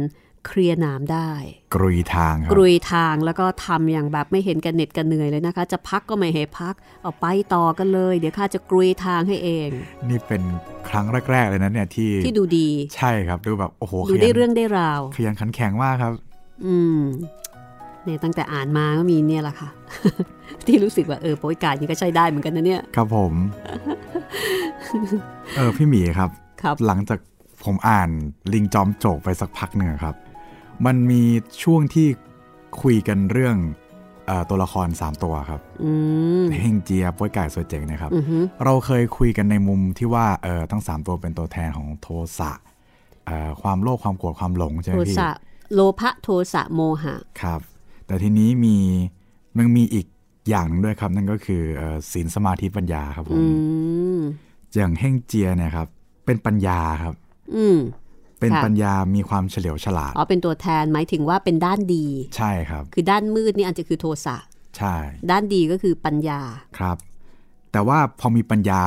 [0.47, 1.29] เคลียร์หนามได้
[1.75, 9.69] กรุยทางครักรุยทางแล้วก็ทำอย่างแบบไม่เห็นกันเหน็ดกันเหนื่อยเลยนะคะ จะพักก็ไม่ให้พัก เอาไปต่อกันเลย เดี๋ยวข้าจะกรุยทางให้เอง
[10.10, 10.41] นี่เป็น
[10.89, 16.13] ครั้งแรก ๆ เลยนะเนี่ยที่ที่ดูดีใช่ครับดูแบบโอ้โหดูได้เรื่องได้ราวขยันขันแข็งมากครับ
[16.65, 17.01] อืม
[18.03, 19.69] เนี่ยตั้งแต่อ่านมาก็มีเนี่ยแหละค่ะ
[20.65, 23.34] ที่รู้สึกว่าเออโป้ยไก่นี่ก็ใช้ได้เหมือนกันนะเนี่ย ครับผม
[25.56, 26.29] เออพี่หมีครับ
[26.62, 27.19] ครับ หลังจาก
[27.65, 28.10] ผมอ่าน
[28.53, 30.15] ลิงจอมโจกไปสักพักหนึ่งครับ
[30.86, 31.22] มันมี
[31.63, 32.08] ช่วงที่
[32.82, 33.58] คุยกันเรื่อง
[34.28, 35.91] เออตัวละคร 3 ตัวครับอื
[36.43, 42.08] มเฮงเจียป้วยไก่สวยเจ๋งนะครับอือฮึเราเคยคุยกันในมุมที่ว่าเออทั้ง 3 ตัวเป็นตัวแทนของโท
[42.39, 42.52] สะ
[43.26, 45.30] เอ่อความโลภความโกรธความหลงใช่ไหโทมพี่สะ
[45.74, 47.60] โลภะโทสะโมหะครับ
[48.06, 48.78] แต่ทีนี้มี
[49.58, 50.06] มันมีอีก
[50.50, 53.54] อย่างหนึ่งด้วยครับ นั่นก็คือเอ่อศีลสมาธิปัญญาครับผอืม
[54.17, 54.19] ม
[54.76, 55.88] อย่างเฮงเจียเนี่ยครับ
[56.26, 57.13] เป็นปัญญาครับ
[57.56, 57.80] อืม
[58.43, 62.06] เป็นค่ะปัญญามีความเฉลียวฉลาดอ๋อเป็นตัวแทนหมายถึงว่าเป็นด้านดี
[62.38, 64.38] ใช่ครับ คือด้านมืดนี่อาจจะคือโทสะ
[64.77, 64.95] ใช่
[65.32, 66.41] ด้านดีก็คือปัญญา
[66.77, 66.97] ครับ
[67.71, 68.79] แต่ว่าพอมีปัญญา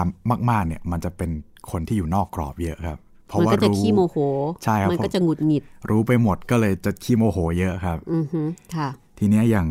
[0.50, 1.30] มากๆเนี่ยมันจะเป็น
[1.70, 4.16] คนที่อยู่นอกกรอบเยอะครับเพราะมันว่าก็จะรู้ขี้โมโห
[4.64, 8.40] ใช่ครับมันก็จะหงุดหงิด รู้ไปหมดก็เลยจะขี้โมโหเยอะครับ อือฮึ
[8.74, 8.88] ค่ะ
[9.18, 9.68] ทีเนี้ยอย่าง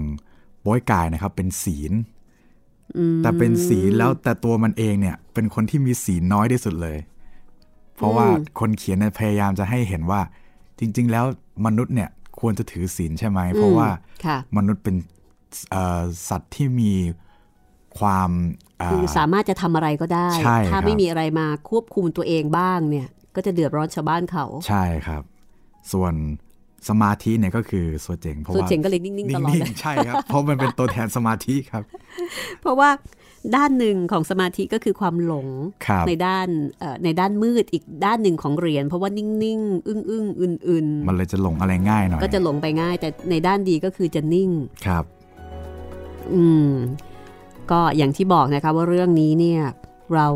[0.62, 1.94] โป้ยกายนะครับเป็นศีล
[2.98, 6.98] อืมแต่เป็นศีลแล้วแต่ตัวมันเองเนี่ย เป็นคนที่มีศีลน้อยที่สุดเลย
[7.96, 10.22] เพราะว่าอืมคนเขียนเนี่ยพยายามจะให้เห็นว่า
[10.80, 11.26] จริง ๆ แล้ว
[11.66, 13.88] มนุษย์เนี่ยควรจะถือศีลใช่ไหม เพราะว่า
[14.26, 14.96] ค่ะมนุษย์เป็น
[15.72, 16.94] เอ่อสัตว์ที่มี
[18.00, 18.30] ความ
[18.80, 25.24] เอ่อคือสามารถจะทำอะไรก็ได้ใช่ถ้าครับไม่มีอะไรมาควบคุมตัวเองบ้างเนี่ย ก็จะเดือดร้อนชาวบ้านเขา ใช่ครับ
[25.92, 26.14] ส่วน
[26.90, 31.84] สมาธิเนี่ยก็คือโซเจงเพราะส่วนว่าเจ๋งก็เลยนิ่งๆตลอดนิ่เลงยๆใช่ครับ เพราะมันเป็นตัวแทนสมาธิครับ
[32.62, 32.90] เพราะว่า
[33.56, 35.48] ด้านหนึ่งของสมาธิก็คือความหลง
[35.88, 36.48] ครับในด้าน
[36.80, 44.50] เอ่อในด้านมืดอีกด้านหนึ่งของเหรียญเพราะว่านิ่งๆ อึ้งอึ้งๆอื่นมันเลยจะหลงอะไรง่ายหน่อยๆก็จะหลงไปง่าย แต่ในด้านดีก็คือจะนิ่ง
[44.86, 45.04] ครับ
[46.34, 46.72] อืม
[47.72, 49.62] ก็อย่างที่บอกนะคะว่าเรื่องนี้เนี่ย
[50.14, 50.28] เรา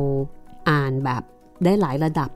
[0.69, 1.23] อ่านแบบ
[1.63, 2.29] ได้หลายระดับ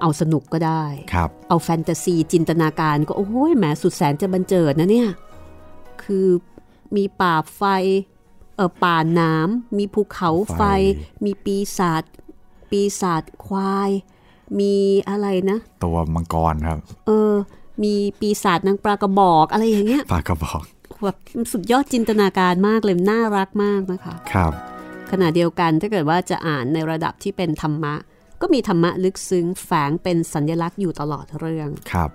[0.00, 5.10] เอาสนุกก็ได้ครับเอาแฟนตาซีจินตนาการก็โอ้โหแหมสุดแสนจะบันเจิดนะเนี่ย
[6.04, 6.26] คือ
[6.96, 8.17] มีป่าไฟเออ
[8.82, 10.62] ป่าน้ำมีภูเขาไฟไฟ
[11.24, 12.02] มีปีศาจ
[12.70, 13.90] ปีศาจควาย
[14.58, 14.74] มี
[15.08, 17.34] อะไรนะ ตัวมังกรครับ เออ
[17.82, 20.62] มีปีศาจนางปลากระบอกอะไรอย่างเงี้ยปลากระบอก
[21.04, 21.16] แบบ
[21.52, 24.52] สุดยอดจินตนาการมากเลยน่ารักมากนะคะ ครับ
[25.10, 27.94] ขณะเดียวกันถ้าเกิดว่าจะอ่านในระดับที่เป็นธรรมะ
[28.40, 32.10] ก็มีธรรมะลึกซึ้งแฝงเป็นสัญลักษณ์อยู่ตลอดเรื่องครับ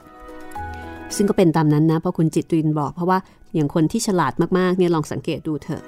[1.16, 3.20] ซึ่งก็เป็นตามนั้นนะเพราะคุณจิตรินบอกเพราะว่า
[3.54, 5.84] อย่างคนที่ฉลาดมากๆเนี่ยลองสังเกตดูเถอะ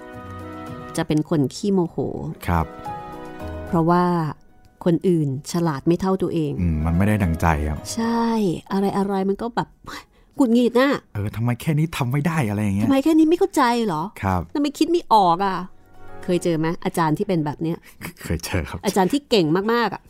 [0.97, 1.97] จะเป็นคนขี้โมโห
[2.47, 2.65] ครับ
[3.67, 4.03] เพราะว่า
[4.85, 8.23] คนอื่นฉลาดไม่เท่าตัวเองอืมมันไม่ได้ดังใจครับ ใช่
[8.71, 9.69] อะไรอะไรๆมันก็แบบ
[10.35, 15.57] หงุดหงิดน่ะเออทำไมแค่นี้ทำไม่ได้อะไรอย่างเงี้ทำยไมแค่นี้ไม่เข้าใจเหรอ ครับทำไมคิดไม่ออกอะ
[16.23, 17.77] เคยเจอไหมอาจารย์ที่เป็นแบบเนี้ย
[18.23, 20.01] เคยเจอครับ อาจารย์ที่เก่งมากๆอะ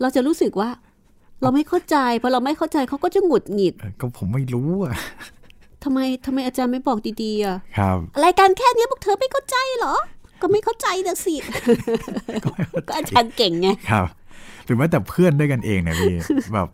[0.00, 0.70] เราจะรู้สึกว่า
[1.42, 4.94] เราไม่เข้าใจพอเราไม่เข้าใจเขาก็จะหงุดหงิดเออก็ผมไม่รู้อะ
[5.84, 9.94] ทำไมทำไมอาจารย์ไม่บอกดีๆอะครับรายการแค่เนี้ยพวกเธอไม่เข้าใจเหรอ
[10.42, 11.34] ก็ไม่เข้าใจนะสิ
[12.88, 14.06] ก็อาจารย์เก่งไงครับ
[14.64, 16.14] หรือแม้แต่เพื่อนด้วยกันเองเนี่ยพี่
[16.54, 16.68] แบบ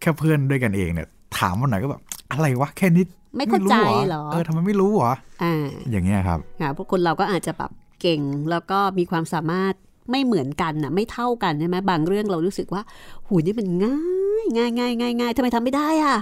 [0.00, 1.06] แค่เพื่อนด้วยกันเองเนี่ย
[1.38, 3.04] ถามวันไหนก็แบบอะไรวะแค่นี้
[3.36, 3.76] ไม่เข้าใจ
[4.08, 7.70] เหรอเออทำไมไม่รู้เหรออ่าอย่างเงี้ยครับค่ะพวกคนเราก็อาจจะแบบ
[8.00, 8.20] เก่ง
[8.50, 9.74] แล้วก็มีความสามารถ
[10.10, 12.82] ไม่เหมือนกันน่ะไม่เท่ากันใช่ไหมบางเรื่องเรารู้สึกว่า
[13.26, 13.98] หูนี่มันง่า
[14.44, 16.16] ย ง่ายง่ายง่ายง่ายทำไมทำไม่ได้อะ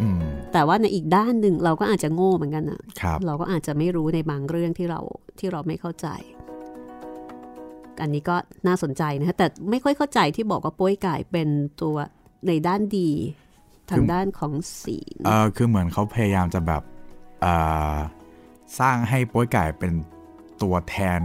[0.00, 0.20] อืม
[0.52, 5.00] แต่ว่าในอีกด้านหนึ่งเราก็อาจจะโง่เหมือนกันนะครับเราก็อาจจะไม่รู้ในบางเรื่องที่เรา
[5.38, 6.08] ที่เราไม่เข้าใจ
[8.02, 8.36] อันนี้ก็
[8.66, 11.48] น่าสนใจนะแต่ไม่ค่อยเข้าใจที่บอกว่าโป้ยไก่เป็น
[11.82, 11.96] ตัว
[12.46, 13.10] ในด้านดี
[13.90, 16.82] ทางด้านของศีลเออคือเหมือนเขาพยายามจะแบบ
[17.44, 17.96] อ่า
[18.80, 19.92] สร้างให้โป้ยไก่เป็น
[20.62, 21.20] ตัวแทน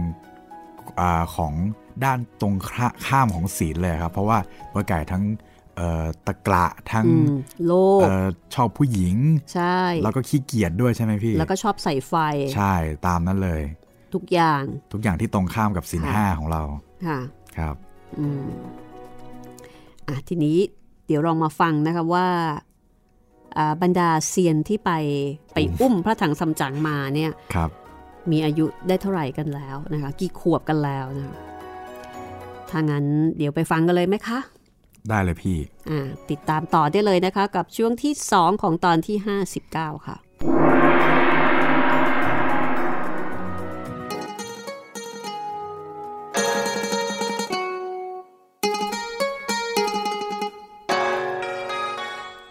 [1.00, 1.52] อาของ
[2.04, 4.38] ด้านตรงข้าข้ามของศีลเลยครับ เพราะว่า
[4.70, 5.45] โป้ยไก่ทั้งเอ่อ
[6.26, 7.32] ตะกละทั้งอืม
[7.66, 9.16] โลภเอ่อชอบผู้หญิง
[9.54, 12.14] ใช่ แล้วก็ขี้เกียจด้วยใช่ไหมพี่ แล้วก็ชอบใส่ไฟ
[12.54, 12.74] ใช่
[13.06, 13.62] ตามนั้นเลย
[14.14, 14.62] ทุกอย่าง
[14.92, 16.62] ทุกอย่างที่ตรงข้ามกับศีลค่ะห้าของเรา
[17.06, 17.20] ค่ะ
[17.58, 17.76] ครับ
[18.18, 18.46] อืม
[20.08, 20.58] อะทีนี้
[21.06, 22.26] เดี๋ยวลองมาฟังนะคะว่า
[23.56, 24.92] อ่าบรรดาเซียนที่ไป
[25.54, 27.70] ไปอุ้มพระถังซัมจั๋งมาเนี่ยครับ
[28.30, 31.36] มีอายุได้เท่าไหร่กันแล้วนะคะ กี่ขวบกันแล้วนะคะ
[32.70, 33.04] ถ้างั้น
[33.36, 34.38] เดี๋ยวไปฟังกันเลยไหมคะ
[35.10, 35.58] ได้เลยพี่
[35.90, 39.16] อ่าติดตามต่อได้เลยนะคะ กับช่วงที่ 2 ของตอนที่
[39.62, 40.16] 59 ค่ะ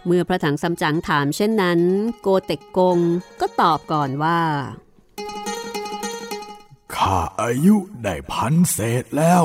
[0.08, 1.80] เมื่อพระถังซัมจั๋งถามเช่นนั้น
[2.22, 2.98] โกเต็กกง
[3.42, 4.40] ก็ตอบก่อนว่า
[6.96, 9.44] ข้าอายุได้พันเศษแล้ว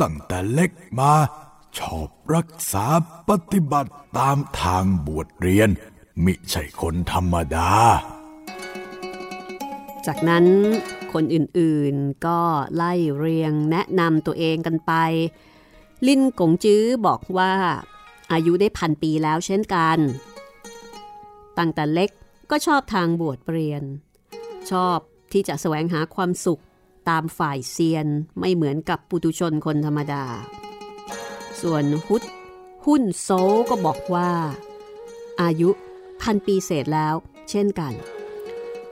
[0.00, 1.12] ตั้งแต่เล็กมา
[1.78, 2.86] ชอบรักษา
[3.28, 5.70] ปฏิบัติตามทางบวชเรียน
[6.24, 7.70] มิใช่คนธรรมดา
[10.06, 10.46] จากนั้น
[11.12, 12.40] คนอื่นๆก็
[12.74, 14.92] ไล่เรียงแนะนำตัวเองกันไป
[16.06, 17.52] ลินกงจื้อบอกว่า
[18.32, 19.98] อายุได้พันปีแล้วเช่นกัน
[21.58, 22.10] ตั้งแต่เล็ก
[22.50, 23.82] ก็ชอบทางบวชเรียน
[24.70, 24.98] ชอบ
[25.32, 26.62] ที่จะแสวงหาความสุข
[27.08, 28.06] ตามฝ่ายเซียน
[28.40, 30.24] ไม่เหมือนกับปุตุชนคนธรรมดา
[31.60, 32.22] ส่วนฮุด
[32.84, 33.28] หุ่นโซ
[33.70, 34.30] ก็บอกว่า
[35.40, 35.70] อายุ
[36.22, 37.14] พันปีเศษแล้ว
[37.50, 37.92] เช่นกัน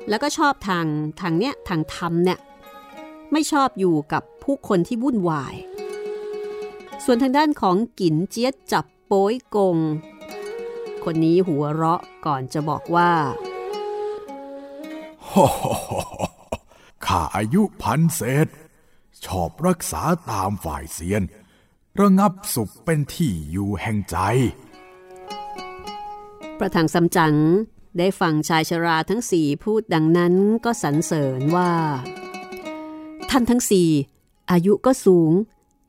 [0.09, 0.87] แล้วก็ชอบทาง
[1.21, 2.39] ทางเนี้ยทางธรรมเนี่ย
[3.33, 5.55] ไม่ชอบอยู่กับผู้คนที่วุ่นวาย
[7.05, 9.77] ส่วนทางด้านของกินเจี๊ยดจับโป้ยกง
[11.05, 13.13] คนนี้หัวเราะก่อนจะบอกว่า
[17.07, 18.49] ข้าอายุพันเศษ
[19.25, 21.23] ชอบรักษาตามฝ่ายเซียน
[22.03, 24.17] ระงับสุขเป็นที่อยู่แห่งใจ
[26.59, 27.35] ประถังซัมจั๋ง
[27.99, 30.35] ได้ฟังชายชราทั้งสี่พูดดังนั้น
[30.65, 31.73] ก็สรรเสริญว่า
[33.31, 33.89] ท่านทั้งสี่
[34.51, 35.33] อายุก็สูง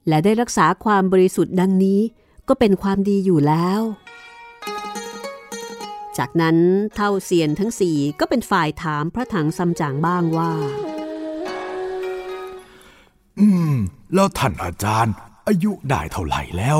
[0.07, 1.99] และได้รักษาความบริสุทธิ์ดังนี้
[2.47, 3.81] ก็เป็นความดีอยู่แล้ว
[6.17, 6.57] จากนั้น
[6.95, 10.51] เท่าเซียนทั้งสี่ก็เป็นฝ่ายถามพระถังซัมจั๋งบ้างว่า
[13.39, 13.75] อืม
[14.13, 15.15] แล้วท่านอาจารย์
[15.47, 16.79] อายุได้เท่าไหร่แล้ว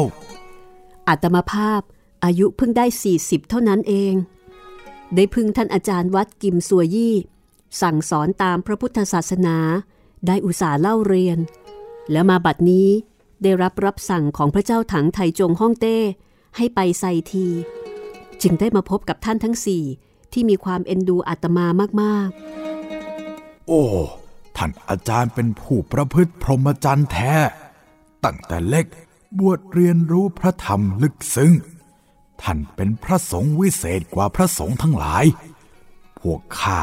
[1.07, 1.81] อาตมาภาพ
[2.25, 2.85] อายุเพิ่งได้
[3.17, 4.13] 40 เท่านั้นเอง
[5.15, 7.15] ได้พึ่งท่านอาจารย์วัดกิมสัวยี่
[7.81, 9.57] สั่งสอนตามพระพุทธศาสนา
[10.27, 11.39] ได้อุตส่าห์เล่าเรียน
[12.11, 12.89] แล้วมาบัดนี้
[13.43, 15.97] ได้รับรับสั่งของพระเจ้าถังไทจงฮ่องเต้
[16.57, 17.47] ให้ไปไซที
[18.41, 19.83] จึงได้มาพบกับท่านทั้งสี่
[20.33, 21.67] ที่มีความเอ็นดูอาตมา
[22.01, 22.29] มาก
[23.67, 23.83] โอ้
[24.57, 27.33] ท่านอาจารย์เป็นผู้ประพฤติพรหมจรรย์แท้
[28.25, 28.85] ตั้งแต่เล็ก
[29.39, 31.53] บวชเรียนรู้พระธรรมลึกซึ้ง
[32.41, 35.25] ท่านเป็นพระสงฆ์วิเศษกว่าพระสงฆ์ทั้งหลาย
[36.19, 36.79] พวกข้า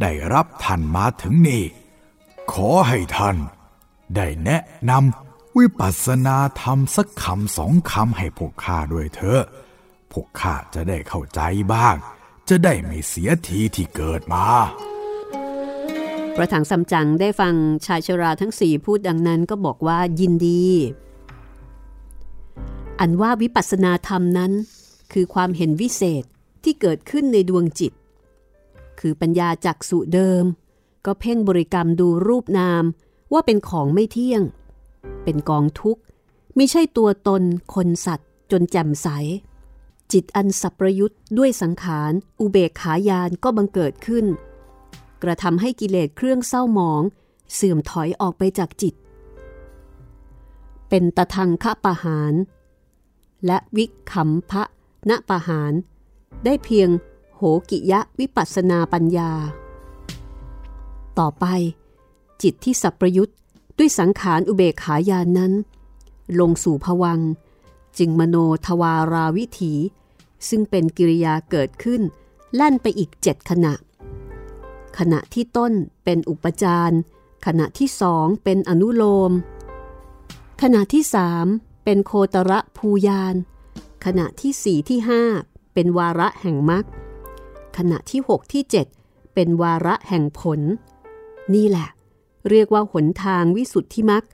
[0.00, 1.64] ได้รับท่านมาถึงนี่
[2.52, 3.36] ขอให้ท่าน
[4.16, 9.42] ได้แนะนำวิปัสสนาธรรมสักคำสองคำให้พวกข้าด้วยเถอะ
[10.12, 11.40] พวกข้าจะได้เข้าใจ
[11.72, 11.96] บ้าง
[12.48, 14.46] จะได้ไม่เสียทีที่เกิดมา
[16.36, 17.54] พระถังซัมจั๋งได้ฟัง
[17.86, 20.64] ชายชราทั้งสี่พูดดังนั้นก็บอกว่ายินดี
[23.00, 24.52] อันว่าวิปัสสนาธรรมนั้น
[25.12, 26.24] คือความเห็นวิเศษ
[26.64, 27.92] ที่เกิดขึ้นในดวงจิต
[29.00, 30.44] คือปัญญาจักสุเดิม
[31.06, 32.84] ก็เพ่งบริกรรมดูรูปนาม
[33.32, 34.42] ว่าเป็นของไม่เที่ยง
[35.24, 36.02] เป็นกองทุกข์
[36.56, 37.42] ไม่ใช่ตัวตน
[37.74, 39.08] คนสัตว์ จนแจ่มใส
[40.12, 44.26] จิตอันสับประยุทธ์ด้วยสังขาร อุเบกขายานก็บังเกิดขึ้น
[45.22, 47.02] กระทำให้กิเลสเครื่องเศร้าหมอง
[47.54, 48.94] เสื่อมถอยออกไปจากจิต
[50.88, 52.34] เป็นตะทังคะปะหาร
[53.46, 54.62] และวิคัมพะ
[55.10, 55.72] ณปะหาร
[56.44, 56.88] ได้เพียง
[57.36, 59.32] โหกิยะวิปัสนาปัญญา
[61.18, 61.44] ต่อไป
[62.42, 63.36] จิตที่สับประยุทธ์
[63.78, 65.52] ด้วยสังขารอุเบกขายานนั้น
[66.40, 67.20] ลงสู่ผวัง
[67.98, 69.74] จึงมโนทวาราวิถี
[70.48, 72.02] ซึ่งเป็นกิริยาเกิดขึ้น
[72.54, 73.72] แล่นไปอีกเจ็ดขณะ
[74.98, 75.72] ขณะที่ต้น
[76.04, 76.96] เป็นอุปจาร
[77.46, 79.32] ขณะที่สองเป็นอนุโลม
[80.62, 81.46] ขณะที่สาม
[81.84, 83.34] เป็นโคตระภูยาน
[84.04, 85.22] ขณะที่สี่ที่ห้า
[85.74, 86.84] เป็นวาระแห่งมรรค
[87.76, 88.86] ขณะที่หกที่เจ็ด
[89.34, 90.60] เป็นวาระแห่งผล
[91.54, 91.88] นี่แหละ
[92.50, 94.24] เรียกว่าหนทางวิสุทธิมรรค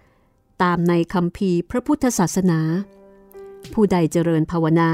[0.63, 2.61] ตามในคำพีพระพุทธศาสนา
[3.73, 4.91] ผู้ใดเจริญภาวนา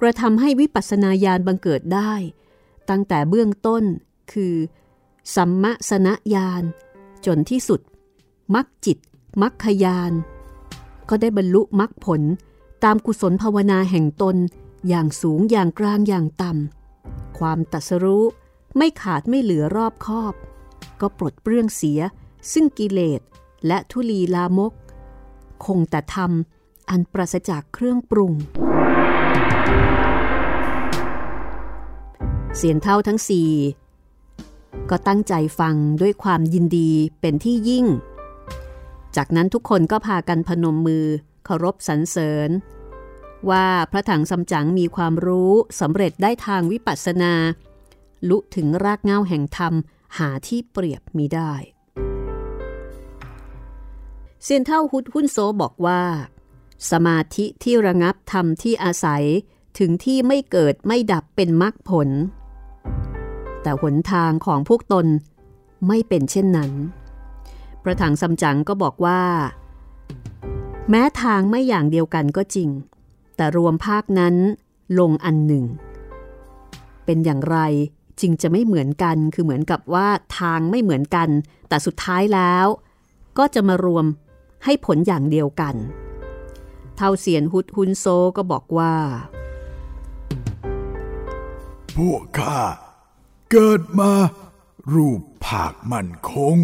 [0.00, 2.12] กระทำให้วิปัสสนาญาณบังเกิดได้
[2.90, 3.84] ตั้งแต่เบื้องต้น
[4.32, 4.54] คือ
[5.36, 6.62] สัมมสนญาณ
[7.26, 7.80] จนที่สุด
[8.54, 8.98] มักจิต
[9.42, 10.12] มักขยาน
[11.08, 12.22] ก็ได้บรรลุมรรคผล
[12.84, 14.36] ตามกุศลภาวนาแห่งตน
[14.88, 18.24] อย่างสูงอย่างกลางอย่างต่ำความตัสรู้
[18.76, 20.34] ไม่ขาดไม่เหลือรอบคอบ
[21.00, 22.00] ก็ปลดเปลื้องเสีย
[22.52, 23.20] ซึ่งกิเลส
[23.66, 24.72] และทุลีลามก
[25.64, 28.32] คงแต่ทำอันปราศจากเครื่องปรุง
[32.56, 33.50] เสียนเท่าทั้งสี่
[34.90, 37.86] ก็ตั้งใจฟังด้วยความยินดีเป็นที่ยิ่ง
[39.16, 41.06] จากนั้นทุกคนก็พากันพนมมือ
[41.44, 42.50] เคารพสรรเสริญ
[43.50, 47.34] ว่าพระถังสำจั๋งมีความรู้สำเร็จได้ทางวิปัสสนา
[48.28, 49.74] ลุถึงรากเง้าแห่งธรรม
[50.18, 51.52] หาที่เปรียบมีได้
[54.42, 56.02] เซียนเท่าฮุดหุ้นโซบอกว่า
[56.90, 59.24] สมาธิที่ระงับธรรมที่อาศัย
[59.78, 62.08] ถึงที่ไม่เกิดไม่ดับเป็นมรรคผล
[63.62, 65.06] แต่หนทางของพวกตน
[65.88, 66.70] ไม่เป็นเช่นนั้น
[67.82, 69.22] พระถังสำจั๋งก็บอกว่า
[70.90, 72.68] แม้ทางไม่อย่างเดียวกันก็จริง
[73.36, 74.34] แต่รวมภาคนั้น
[74.98, 75.64] ลงอันหนึ่ง
[77.04, 77.58] เป็นอย่างไร
[78.20, 80.08] จึงจะไม่เหมือนกันคือเหมือนกับว่า
[80.38, 81.28] ทางไม่เหมือนกัน
[81.68, 82.66] แต่สุดท้ายแล้ว
[83.38, 84.06] ก็จะมารวม
[84.64, 85.74] ให้ผลอย่างเดียวกัน
[86.96, 88.06] เท่าเสียนฮุดฮุนโซ
[88.36, 88.94] ก็บอกว่า
[91.96, 92.58] พวกข้า
[93.52, 94.12] เกิดมา
[94.94, 96.56] รูปภาคมั่นคง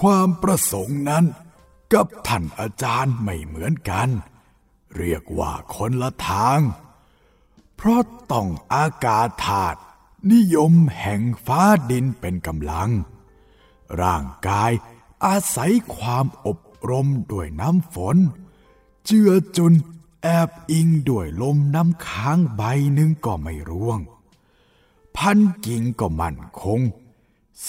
[0.00, 1.24] ความประสงค์นั้น
[1.92, 4.08] กับท่านอาจารย์ไม่เหมือนกัน
[4.96, 6.60] เรียกว่าคนละทาง
[7.76, 8.02] เพราะ
[8.32, 9.80] ต้องอากาศธาตุ
[10.32, 12.90] นิยมแห่งฟ้าดินเป็นกำลัง
[14.02, 14.72] ร่างกาย
[15.24, 16.60] อาศัยความอบ
[16.90, 18.16] รมด้วยน้ำฝน
[19.04, 19.72] เจือจุน
[20.22, 22.62] แอบอิงด้วยลมน้ำค้างใบ
[22.94, 24.00] หนึ่งก็ไม่ร่วง
[25.16, 26.80] พันกิ่งก็มั่นคง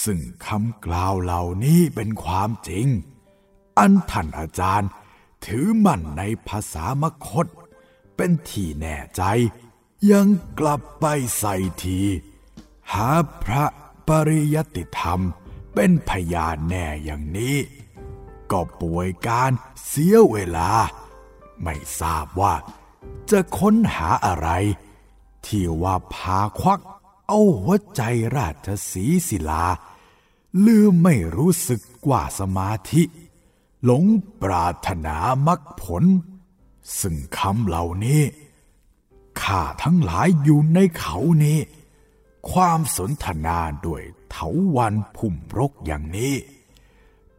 [0.02, 2.86] ซึ่งคำกล่าวเหล่านี้เป็นความจริง
[3.78, 4.90] อันท่านอาจารย์
[5.44, 7.46] ถือมั่นในภาษามคต
[8.16, 9.22] เป็นที่แน่ใจ
[10.10, 10.26] ยัง
[10.60, 11.06] กลับไป
[11.38, 12.00] ใส่ที
[12.92, 13.08] หา
[13.42, 13.64] พระ
[14.08, 15.20] ปริยติธรรม
[15.74, 17.56] เป็นพยานแน่อย่างนี้
[18.50, 19.50] ก็ป่วยการ
[19.86, 20.70] เสียเวลา
[21.62, 22.54] ไม่ทราบว่า
[23.30, 24.48] จะค้นหาอะไร
[25.46, 26.80] ที่ว่าพาควัก
[27.28, 28.02] เอาหัวใจ
[28.36, 29.64] ราชสีศิลา
[30.66, 33.02] ลืมไม่รู้สึกกว่าสมาธิ
[33.84, 34.04] หลง
[34.42, 35.16] ปรารถนา
[35.46, 36.04] มรรคผล
[37.00, 38.22] ซึ่งคำเหล่านี้
[39.42, 41.58] ข้าทั้งหลายอยู่ในเขานี้
[42.50, 46.34] ความสนทนาด้วยเถาวันพุ่มรกอย่างนี้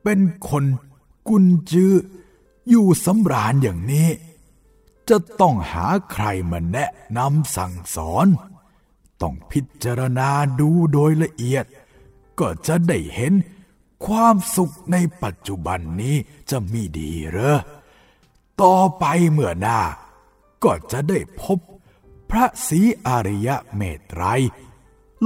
[0.03, 0.19] เป็น
[0.49, 0.65] คน
[1.27, 1.93] กุญจือ
[2.69, 4.09] อยู่สำราญอย่างนี้
[5.09, 8.27] จะต้องหาใครมาแนะนำสั่งสอน
[9.21, 11.65] ต้องพิจารณาดูโดยละเอียด
[12.39, 13.33] ก็จะได้เห็น
[14.05, 16.15] ความสุขในปัจจุบันนี้
[16.49, 17.57] จะมีดีเหรอ
[18.61, 19.79] ต่อไปเมื่อหน้า
[20.63, 21.59] ก็จะได้พบ
[22.29, 24.23] พระศรีอริยเมตไตร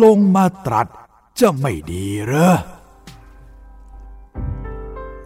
[0.03, 0.87] ลงมาตรัส
[1.39, 2.51] จะไม่ดีเหรอ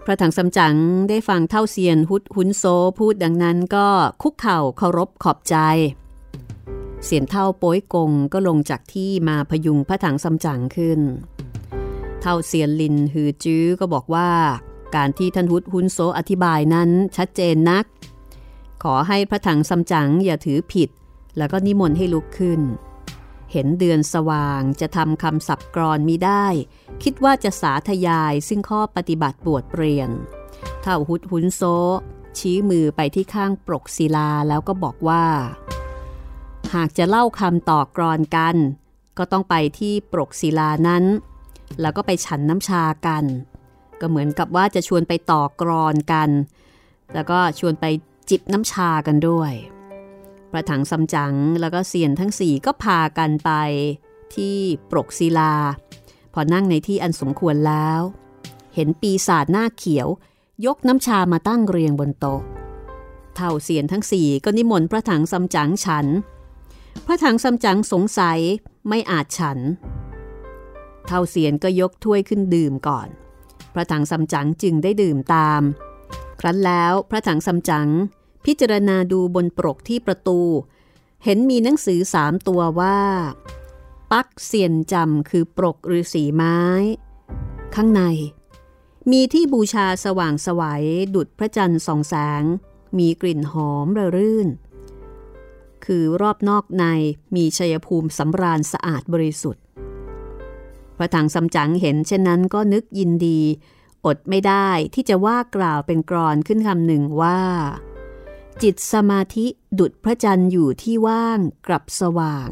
[0.06, 0.76] พระถังสำจั๋ง
[1.10, 2.64] ได้ฟังเท่าเซียนฮุดหุนโซ
[2.98, 3.88] พูดดังนั้นก็
[4.22, 5.56] คุกเข่าเคารพขอบใจ
[7.06, 11.00] เสียนเท่าโป้ยกงก็ลงจากที่มาพยุงพระถังสำจั๋งขึ้น
[12.22, 14.30] เท่าเซียนลินฮือจื้อก็บอกว่า
[14.96, 17.86] การที่ท่านฮุดหุนโซอธิบายนั้นชัดเจนนัก
[18.84, 20.90] ขอให้พระถังสำจั๋งอย่าถือผิด
[21.38, 22.62] แล้วก็นิมนต์ให้ลุกขึ้น
[23.52, 26.46] เห็นเดือนสว่างจะทำคำศัพท์กรอนมิได้
[27.04, 30.10] คิดว่าจะสาธยายซึ่งข้อปฏิบัติบวชเปลี่ยน
[30.82, 31.62] เท่าหุดหุนโซ
[32.38, 35.26] ชี้มือไปที่ข้างปรกศิลาแล้วก็บอกว่า
[36.74, 38.56] หากจะเล่าคำต่อกรอนกัน
[39.18, 41.04] ก็ต้องไปที่ปรกศิลานั้น
[41.82, 43.24] แล้วก็ไปฉันน้ำชากัน
[44.00, 46.30] ก็เหมือนกับว่าจะชวนไปต่อกรอนกัน
[47.14, 47.86] แล้วก็ชวนไป
[48.30, 49.52] จิบน้ำชากันด้วย
[50.52, 53.52] พระถังซัมจั๋งแล้วก็เซียนทั้งสี่ก็พากันไป
[54.36, 54.58] ที่
[54.92, 55.54] ปรกศิลา
[56.34, 58.00] พอนั่งในที่อันสมควรแล้ว
[58.76, 60.08] เห็นปีศาจหน้าเขียว
[60.66, 62.42] ยกน้ำชามาตั้งเรียงบนโต๊ะ
[63.36, 66.06] เท่าเซียนทั้งสี่ก็นิมนต์พระถังซัมจั๋งฉัน
[67.06, 68.40] พระถังซัมจั๋งสงสัย
[68.90, 69.60] ไม่อาจฉัน
[71.08, 73.08] เท่าเซียนก็ยกถ้วยขึ้นดื่มก่อน
[73.74, 75.62] พระถังซัมจั๋งจึงได้ดื่มตาม
[76.40, 77.90] ครั้นแล้วพระถังซัมจั๋ง
[78.46, 80.40] พิจารณาดูบนปรกที่ประตู
[81.24, 83.00] เห็นมีหนังสือสามตัวว่า
[84.12, 86.60] ปักเซียนจำคือปรกฤาษีไม้
[87.76, 88.02] ข้างใน
[89.12, 90.86] มีที่บูชาสว่างสวัย
[91.16, 92.44] ดุดพระจันทร์ส่องแสง
[92.98, 94.48] มีกลิ่นหอมระรื่น
[95.86, 96.86] คือรอบนอกใน
[97.36, 99.64] มีชัยภูมิสำราญสะอาดบริสุทธิ์
[100.98, 103.42] พระถังซัมจั๋งเห็นเช่นนั้นก็นึกยินดี
[104.06, 107.42] อดไม่ได้ที่จะว่ากล่าวเป็นกรอนขึ้นคำหนึ่งว่า
[108.62, 109.46] จิตสมาธิ
[109.80, 112.50] ดุดพระจันทร์อยู่ที่ว่างกลับสว่าง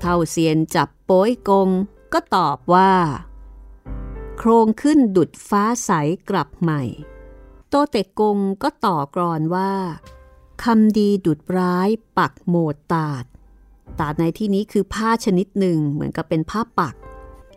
[0.00, 1.68] เท่าเซียนจับโป้ยกง
[2.12, 2.92] ก็ตอบว่า
[4.38, 5.90] โครงขึ้นดุดฟ้าใส
[6.28, 6.82] กลับใหม่
[7.68, 9.72] โตเตกงก็ต่อกรอนว่า
[10.64, 11.88] คำดีดุดร้าย
[12.18, 13.24] ปักโหมดตาด
[14.00, 16.94] ตาดในที่นี้คือผ้าชนิดหนึ่งเหมือนกับเป็นผ้าปัก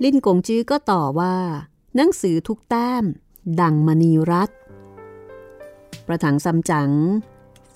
[0.03, 1.35] ลิ้นกงจื้อก็ต่อว่า
[1.95, 3.03] หนังสือทุกแต้ม
[3.61, 4.49] ดังมณีรัต
[6.07, 6.91] ประถังซัมจัง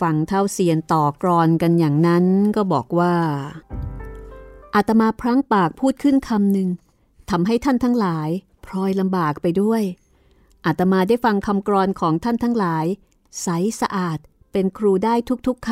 [0.02, 3.16] ฟังเท่าเซียนต่อกรอนกันอย่างนั้นก็บอกว่า
[4.76, 6.70] อาตมาพลั้งปากพูดขึ้นคำหนึ่ง
[7.30, 8.30] ทำให้ท่านทั้งหลาย
[8.66, 9.82] พลอยลำบากไปด้วย
[10.66, 12.86] อาตมาได้ฟังคำกรอนของท่านทั้งหลาย
[13.42, 13.48] ใส
[13.82, 14.20] สะอาด
[14.54, 15.16] เป็นครูได้
[15.48, 15.72] ทุกๆค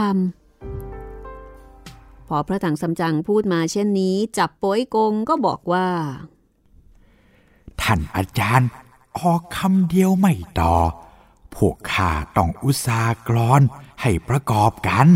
[0.94, 5.88] ำพอพระถังซัมจั๋งพูดมาเช่นนี้ จับโป้ยกงก็บอกว่า
[7.82, 8.70] ท่านอาจารย์
[9.18, 10.76] ออกคำเดียวไม่ต่อ
[11.56, 13.62] พวกข้าต้องอุตสาห์กรอน
[14.02, 15.08] ให้ประกอบกัน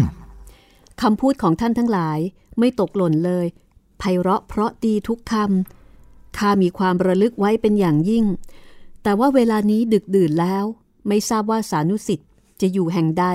[1.01, 2.19] คำพูดของท่านทั้งหลาย
[2.59, 3.45] ไม่ตกหล่นเลย
[3.99, 8.25] ไพเราะเพราะดีทุกคำข้ามีความระลึกไว้เป็นอย่างยิ่ง
[9.03, 10.65] แต่ว่าเวลานี้ดึกดื่นแล้ว
[11.07, 12.29] ไม่ทราบว่าสานุสิทธิ์
[12.61, 13.25] จะอยู่แห่งใด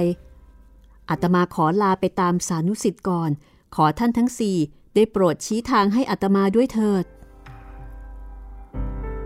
[1.08, 3.30] อาตมาขอลาไปตามสานุสิทธิ์ก่อน
[3.74, 4.56] ขอท่านทั้งสี่
[4.94, 7.04] ได้โปรดชี้ทางให้อาตมาด้วยเถิด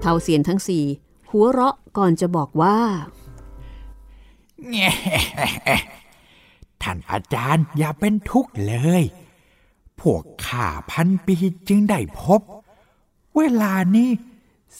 [0.01, 0.85] เท่าเสียนทั้งสี่
[1.31, 2.79] หัวเราะก่อนจะบอกว่า
[6.83, 9.03] ท่านอาจารย์อย่าเป็นทุกข์เลย
[10.01, 11.37] พวกข้าพันปี
[11.69, 12.41] จึงได้พบ
[13.37, 14.11] เวลานี้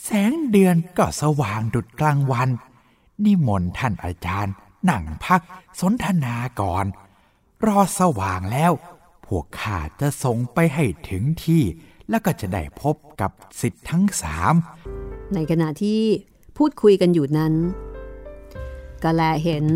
[0.03, 2.49] แสงเดือนก็สว่างดุดกลางวัน
[3.25, 4.55] นิมนต์ท่านอาจารย์
[4.91, 5.43] นั่งพัก
[5.81, 6.87] สนทนาก่อน
[7.67, 8.73] รอสว่างแล้ว
[9.27, 11.63] พวกข้าจะส่งไปให้ถึงที่
[12.11, 13.31] แล้วก็จะได้พบกับ
[13.61, 14.55] สิทธิ์ทั้งสาม
[15.35, 16.03] ในขณะที่
[16.57, 17.55] พูดคุยกันอยู่นั้น
[19.03, 19.67] ก็แลเห็น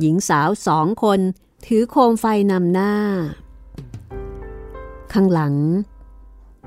[0.00, 1.20] หญิงสาวสองคน
[1.66, 2.94] ถือโคมไฟนำหน้า
[5.12, 5.54] ข้างหลัง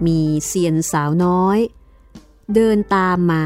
[0.06, 1.60] มีเซียนสาวน้อย
[2.54, 3.46] เดินตามมา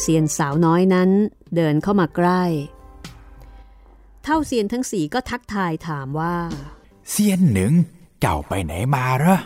[0.00, 1.10] เซียนสาวน้อยนั้น
[1.56, 2.42] เดินเข้ามาใกล้
[4.24, 6.36] เท่าเซียนทั้งสี่ก็ทักทายถามว่า
[7.10, 7.72] เซียนหนึ่ง
[8.20, 9.38] เจ้าไปไหนมาเหรอ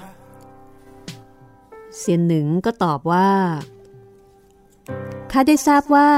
[1.96, 3.30] เซียนหนึ่งก็ตอบว่า
[5.32, 6.08] ข้าได้ทราบว่า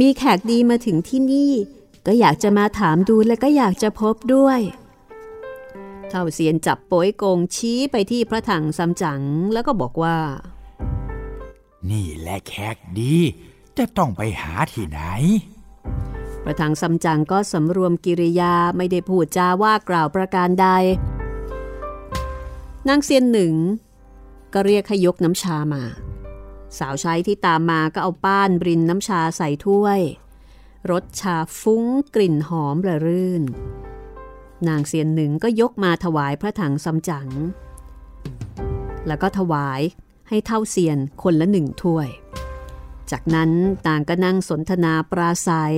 [0.00, 1.52] มีแขกดีมาถึงที่นี่
[2.06, 4.60] ก็อยากจะมาถามดูและก็อยากจะพบด้วย
[6.08, 9.22] เท่าเซียนจับโป้ยโกงชี้ไปที่พระถังซัมจั๋ง
[9.52, 10.18] แล้วก็บอกว่า
[11.90, 13.16] นี่แหละแขกดี
[13.78, 15.00] จะต้องไปหาที่ไหน
[16.44, 20.66] พระถังซัมจั๋งก็สำรวมกิริยาไม่ได้พูดจาว่ากล่าวประการใด
[22.88, 23.54] นางเซียนหนึ่ง
[24.54, 25.82] ก็เรียกให้ยกน้ำชามา
[26.78, 30.00] สาวใช้ที่ตามมาก็เอาป้านบรินน้ำชาใส่ถ้วย
[30.90, 33.42] รสชาฟุ้งกลิ่นหอมระรื่น
[34.68, 37.28] นางเซียนหนึ่งก็ยกมาถวายพระถังซัมจั๋ง
[39.06, 39.80] แล้วก็ถวาย
[40.28, 42.08] ให้เท่าเซียนคนละหนึ่งถ้วย
[43.16, 43.52] จากนั้น
[43.86, 45.76] ต่างก็นั่งสนทนาปราศัย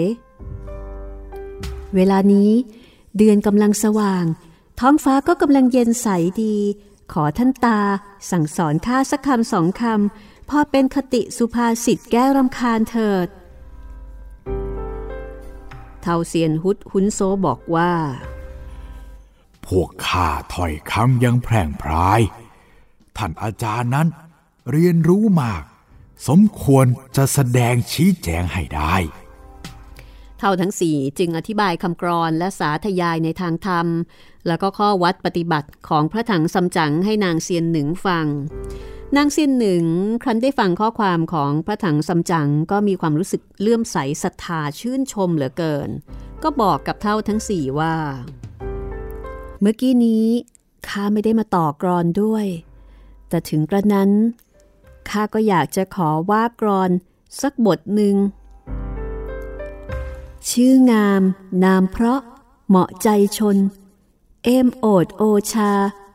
[1.95, 2.51] เวลานี้
[3.17, 4.25] เดือนกำลังสว่าง
[4.81, 6.09] ท้องฟ้าก็กำลังเย็นใส
[6.43, 6.57] ดี
[7.13, 7.81] ขอท่านตา
[8.31, 13.29] สั่งสอนข้าสักคำสองคำพอเป็นคติสุภาษิตแก้รำคาญเถิด
[16.03, 17.93] เท่าเซียนฮุดหุนโซบอกว่า
[19.67, 22.21] พวกข้าถอยคำยังแพร่งพราย
[23.17, 24.09] ท่านอาจารย์นั้น
[24.71, 25.63] เรียนรู้มาก
[26.29, 26.87] สมควร
[27.17, 28.95] จะแสดงชี้แจงให้ได้
[30.39, 33.87] เท่าทั้งสี่จึงอธิบายคำกรอนและสาธยายในทางธรรม
[34.47, 38.27] แล้วก็ข้อวัดปฏิบัติของพระถังซัมจั๋งให้นางเซียนหนึ่งฟัง
[39.17, 39.85] นางเซียนหนึ่ง
[40.23, 45.89] ครั้นได้ฟังข้อความของพระถังซัมจั๋งก็มีความรู้สึกเลื่อมใสศรัทธาชื่นชมเหลือเกิน
[46.43, 47.95] ก็บอกกับเท่าทั้งสี่ว่า
[49.61, 50.27] เมื่อกี้นี้
[50.89, 52.47] ข้าไม่ได้มาต่อกรอนด้วย
[53.29, 54.11] แต่ถึงกระนั้น
[55.11, 56.91] ข้าก็อยากจะขอว่ากรอน
[57.41, 58.17] สักบทหนึ่ง
[60.51, 61.23] ชื่องาม
[61.65, 62.21] นามเพราะ
[62.69, 63.57] เหมาะใจชน
[64.45, 65.73] เอมโอดโอชา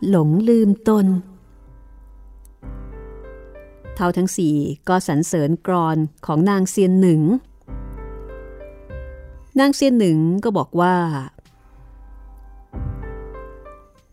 [0.07, 1.07] หลงลืมตน
[3.95, 4.55] เท่าทั้งสี่
[4.87, 7.21] ก็สรรเสริญกรอนของนางเซียนหนึ่ง
[9.59, 10.95] นางเซียนหนึ่งก็บอกว่า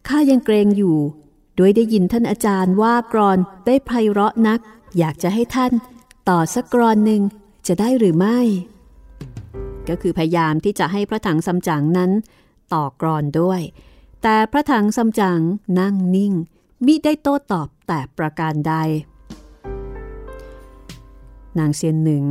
[0.09, 0.97] ข้ายังเกรงอยู่
[1.59, 4.61] โดยได้ยินท่านอาจารย์ว่ากรอนได้ไพเราะนัก
[4.99, 5.73] อยากจะให้ท่าน
[6.29, 7.23] ต่อสักกรอนหนึ่ง
[7.67, 8.39] จะได้หรือไม่
[9.89, 12.11] ก็คือพยายามที่จะให้พระถังซัมจั๋งนั้น
[12.73, 13.61] ต่อกรอนด้วย
[14.23, 15.41] แต่พระถังซัมจั๋ง
[15.81, 16.33] นั่งนิ่ง
[16.87, 18.75] มิได้โต้ตอบแต่ประการใด
[21.59, 22.25] นางเซียนหนึ่ง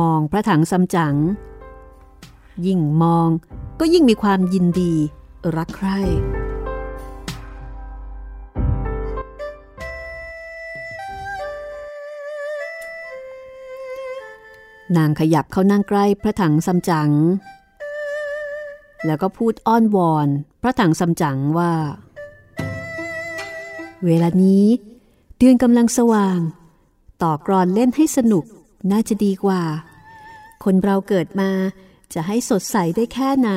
[0.00, 1.14] มองพระถังซัมจั๋ง
[2.66, 3.28] ยิ่งมอง
[3.80, 4.94] ก็ยิ่งมีความยินดี
[5.56, 6.00] รักใคร่
[14.96, 17.10] นางขยับเข้านั่งใกล้พระถังซัมจั๋ง
[19.06, 20.28] แล้วก็พูดอ้อนวอน
[20.62, 21.72] พระถังซัมจั๋งว่า
[24.04, 24.66] เวลานี้
[25.38, 26.40] เดือนกำลังสว่าง
[27.22, 28.44] ต่อกรอนเล่นให้สนุก
[28.90, 29.62] น่าจะดีกว่า
[30.64, 31.50] คนเราเกิดมา
[32.14, 33.50] จะให้สดใสได้แค่ไหน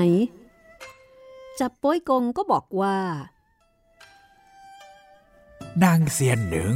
[1.60, 2.98] จับป้อยกงก็บอกว่า
[5.84, 6.74] นางเซียนหนึ่ง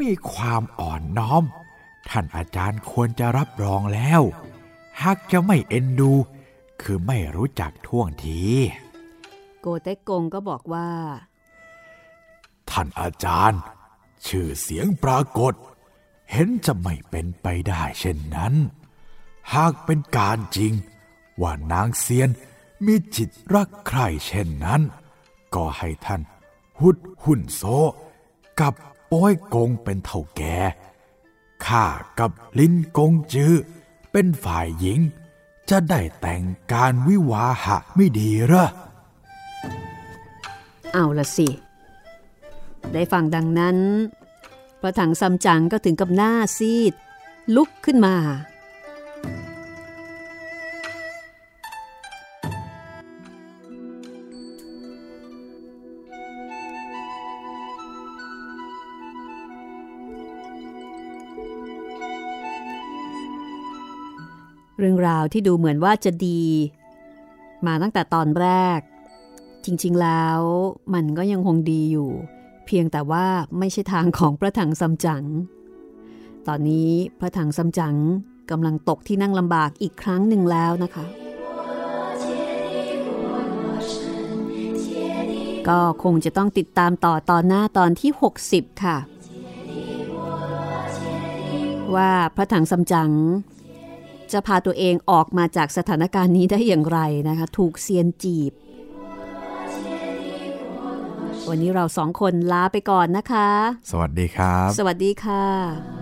[0.00, 1.44] มีความอ่อนน้อม
[2.10, 4.22] ท่านอาจารย์ควรจะรับรองแล้ว
[5.02, 6.12] หากจะไม่เอ็นดู
[6.82, 8.40] คือไม่รู้จักท่วงที
[9.60, 10.88] โกเต็กกงก็บอกว่า
[12.70, 13.60] ท่านอาจารย์
[14.26, 15.54] ชื่อเสียงปรากฏ
[16.30, 18.54] เห็นจะไม่เป็นไปได้เช่นนั้น
[19.54, 20.72] หากเป็นการจริง
[21.40, 22.30] ว่านางเซียน
[22.86, 24.82] มีจิตรักใคร่เช่นนั้น
[25.54, 26.20] ก็ให้ท่าน
[26.80, 27.62] หุดหุ่นโซ
[28.60, 28.74] กับ
[29.06, 30.58] โป้ยกงเป็นเท่าแก่
[31.66, 31.84] ข้า
[32.18, 33.52] กับลินกงจื้อ
[34.12, 35.00] เป็นฝ่ายหญิง
[35.70, 36.42] จะได้แต่ง
[36.72, 38.66] การวิวาหะไม่ดีหรอ
[40.92, 41.48] เอาละสิ
[42.92, 43.78] ได้ฟังดังนั้น
[44.80, 46.92] พระถังซัมจั๋งก็ถึงกับหน้าซีด
[47.56, 48.14] ลุกขึ้นมา
[64.84, 66.40] เรื่องราวที่ดูเหมือนว่าจะดี
[67.66, 68.78] มาตั้งแต่ตอนแรก
[69.64, 70.40] จริงๆแล้ว
[70.94, 72.10] มันก็ยังคงดีอยู่
[72.66, 73.26] เพียงแต่ว่า
[73.58, 75.24] ไม่ใช่ทางของพระถังซัมจั๋ง
[76.48, 77.96] ตอนนี้พระถังซัมจั๋ง
[78.50, 81.04] กำลังตกที่นั่งลำบากอีกครั้งหนึ่งแล้วนะคะ
[85.68, 88.10] ก็คงจะต้องติดตามต่อตอนหน้าตอนที่
[88.46, 88.98] 60 ค่ะ
[91.94, 93.12] ว่าพระถังซัมจั๋ง
[94.32, 98.52] จะพาตัวเองออกมาจากสถานการณ์นี้ได้อย่างไรนะคะ ถูกเซียนจีบ
[101.48, 103.48] วันนี้เราสองคนลาไปก่อนนะคะ
[103.90, 106.01] สวัสดีครับ สวัสดีค่ะ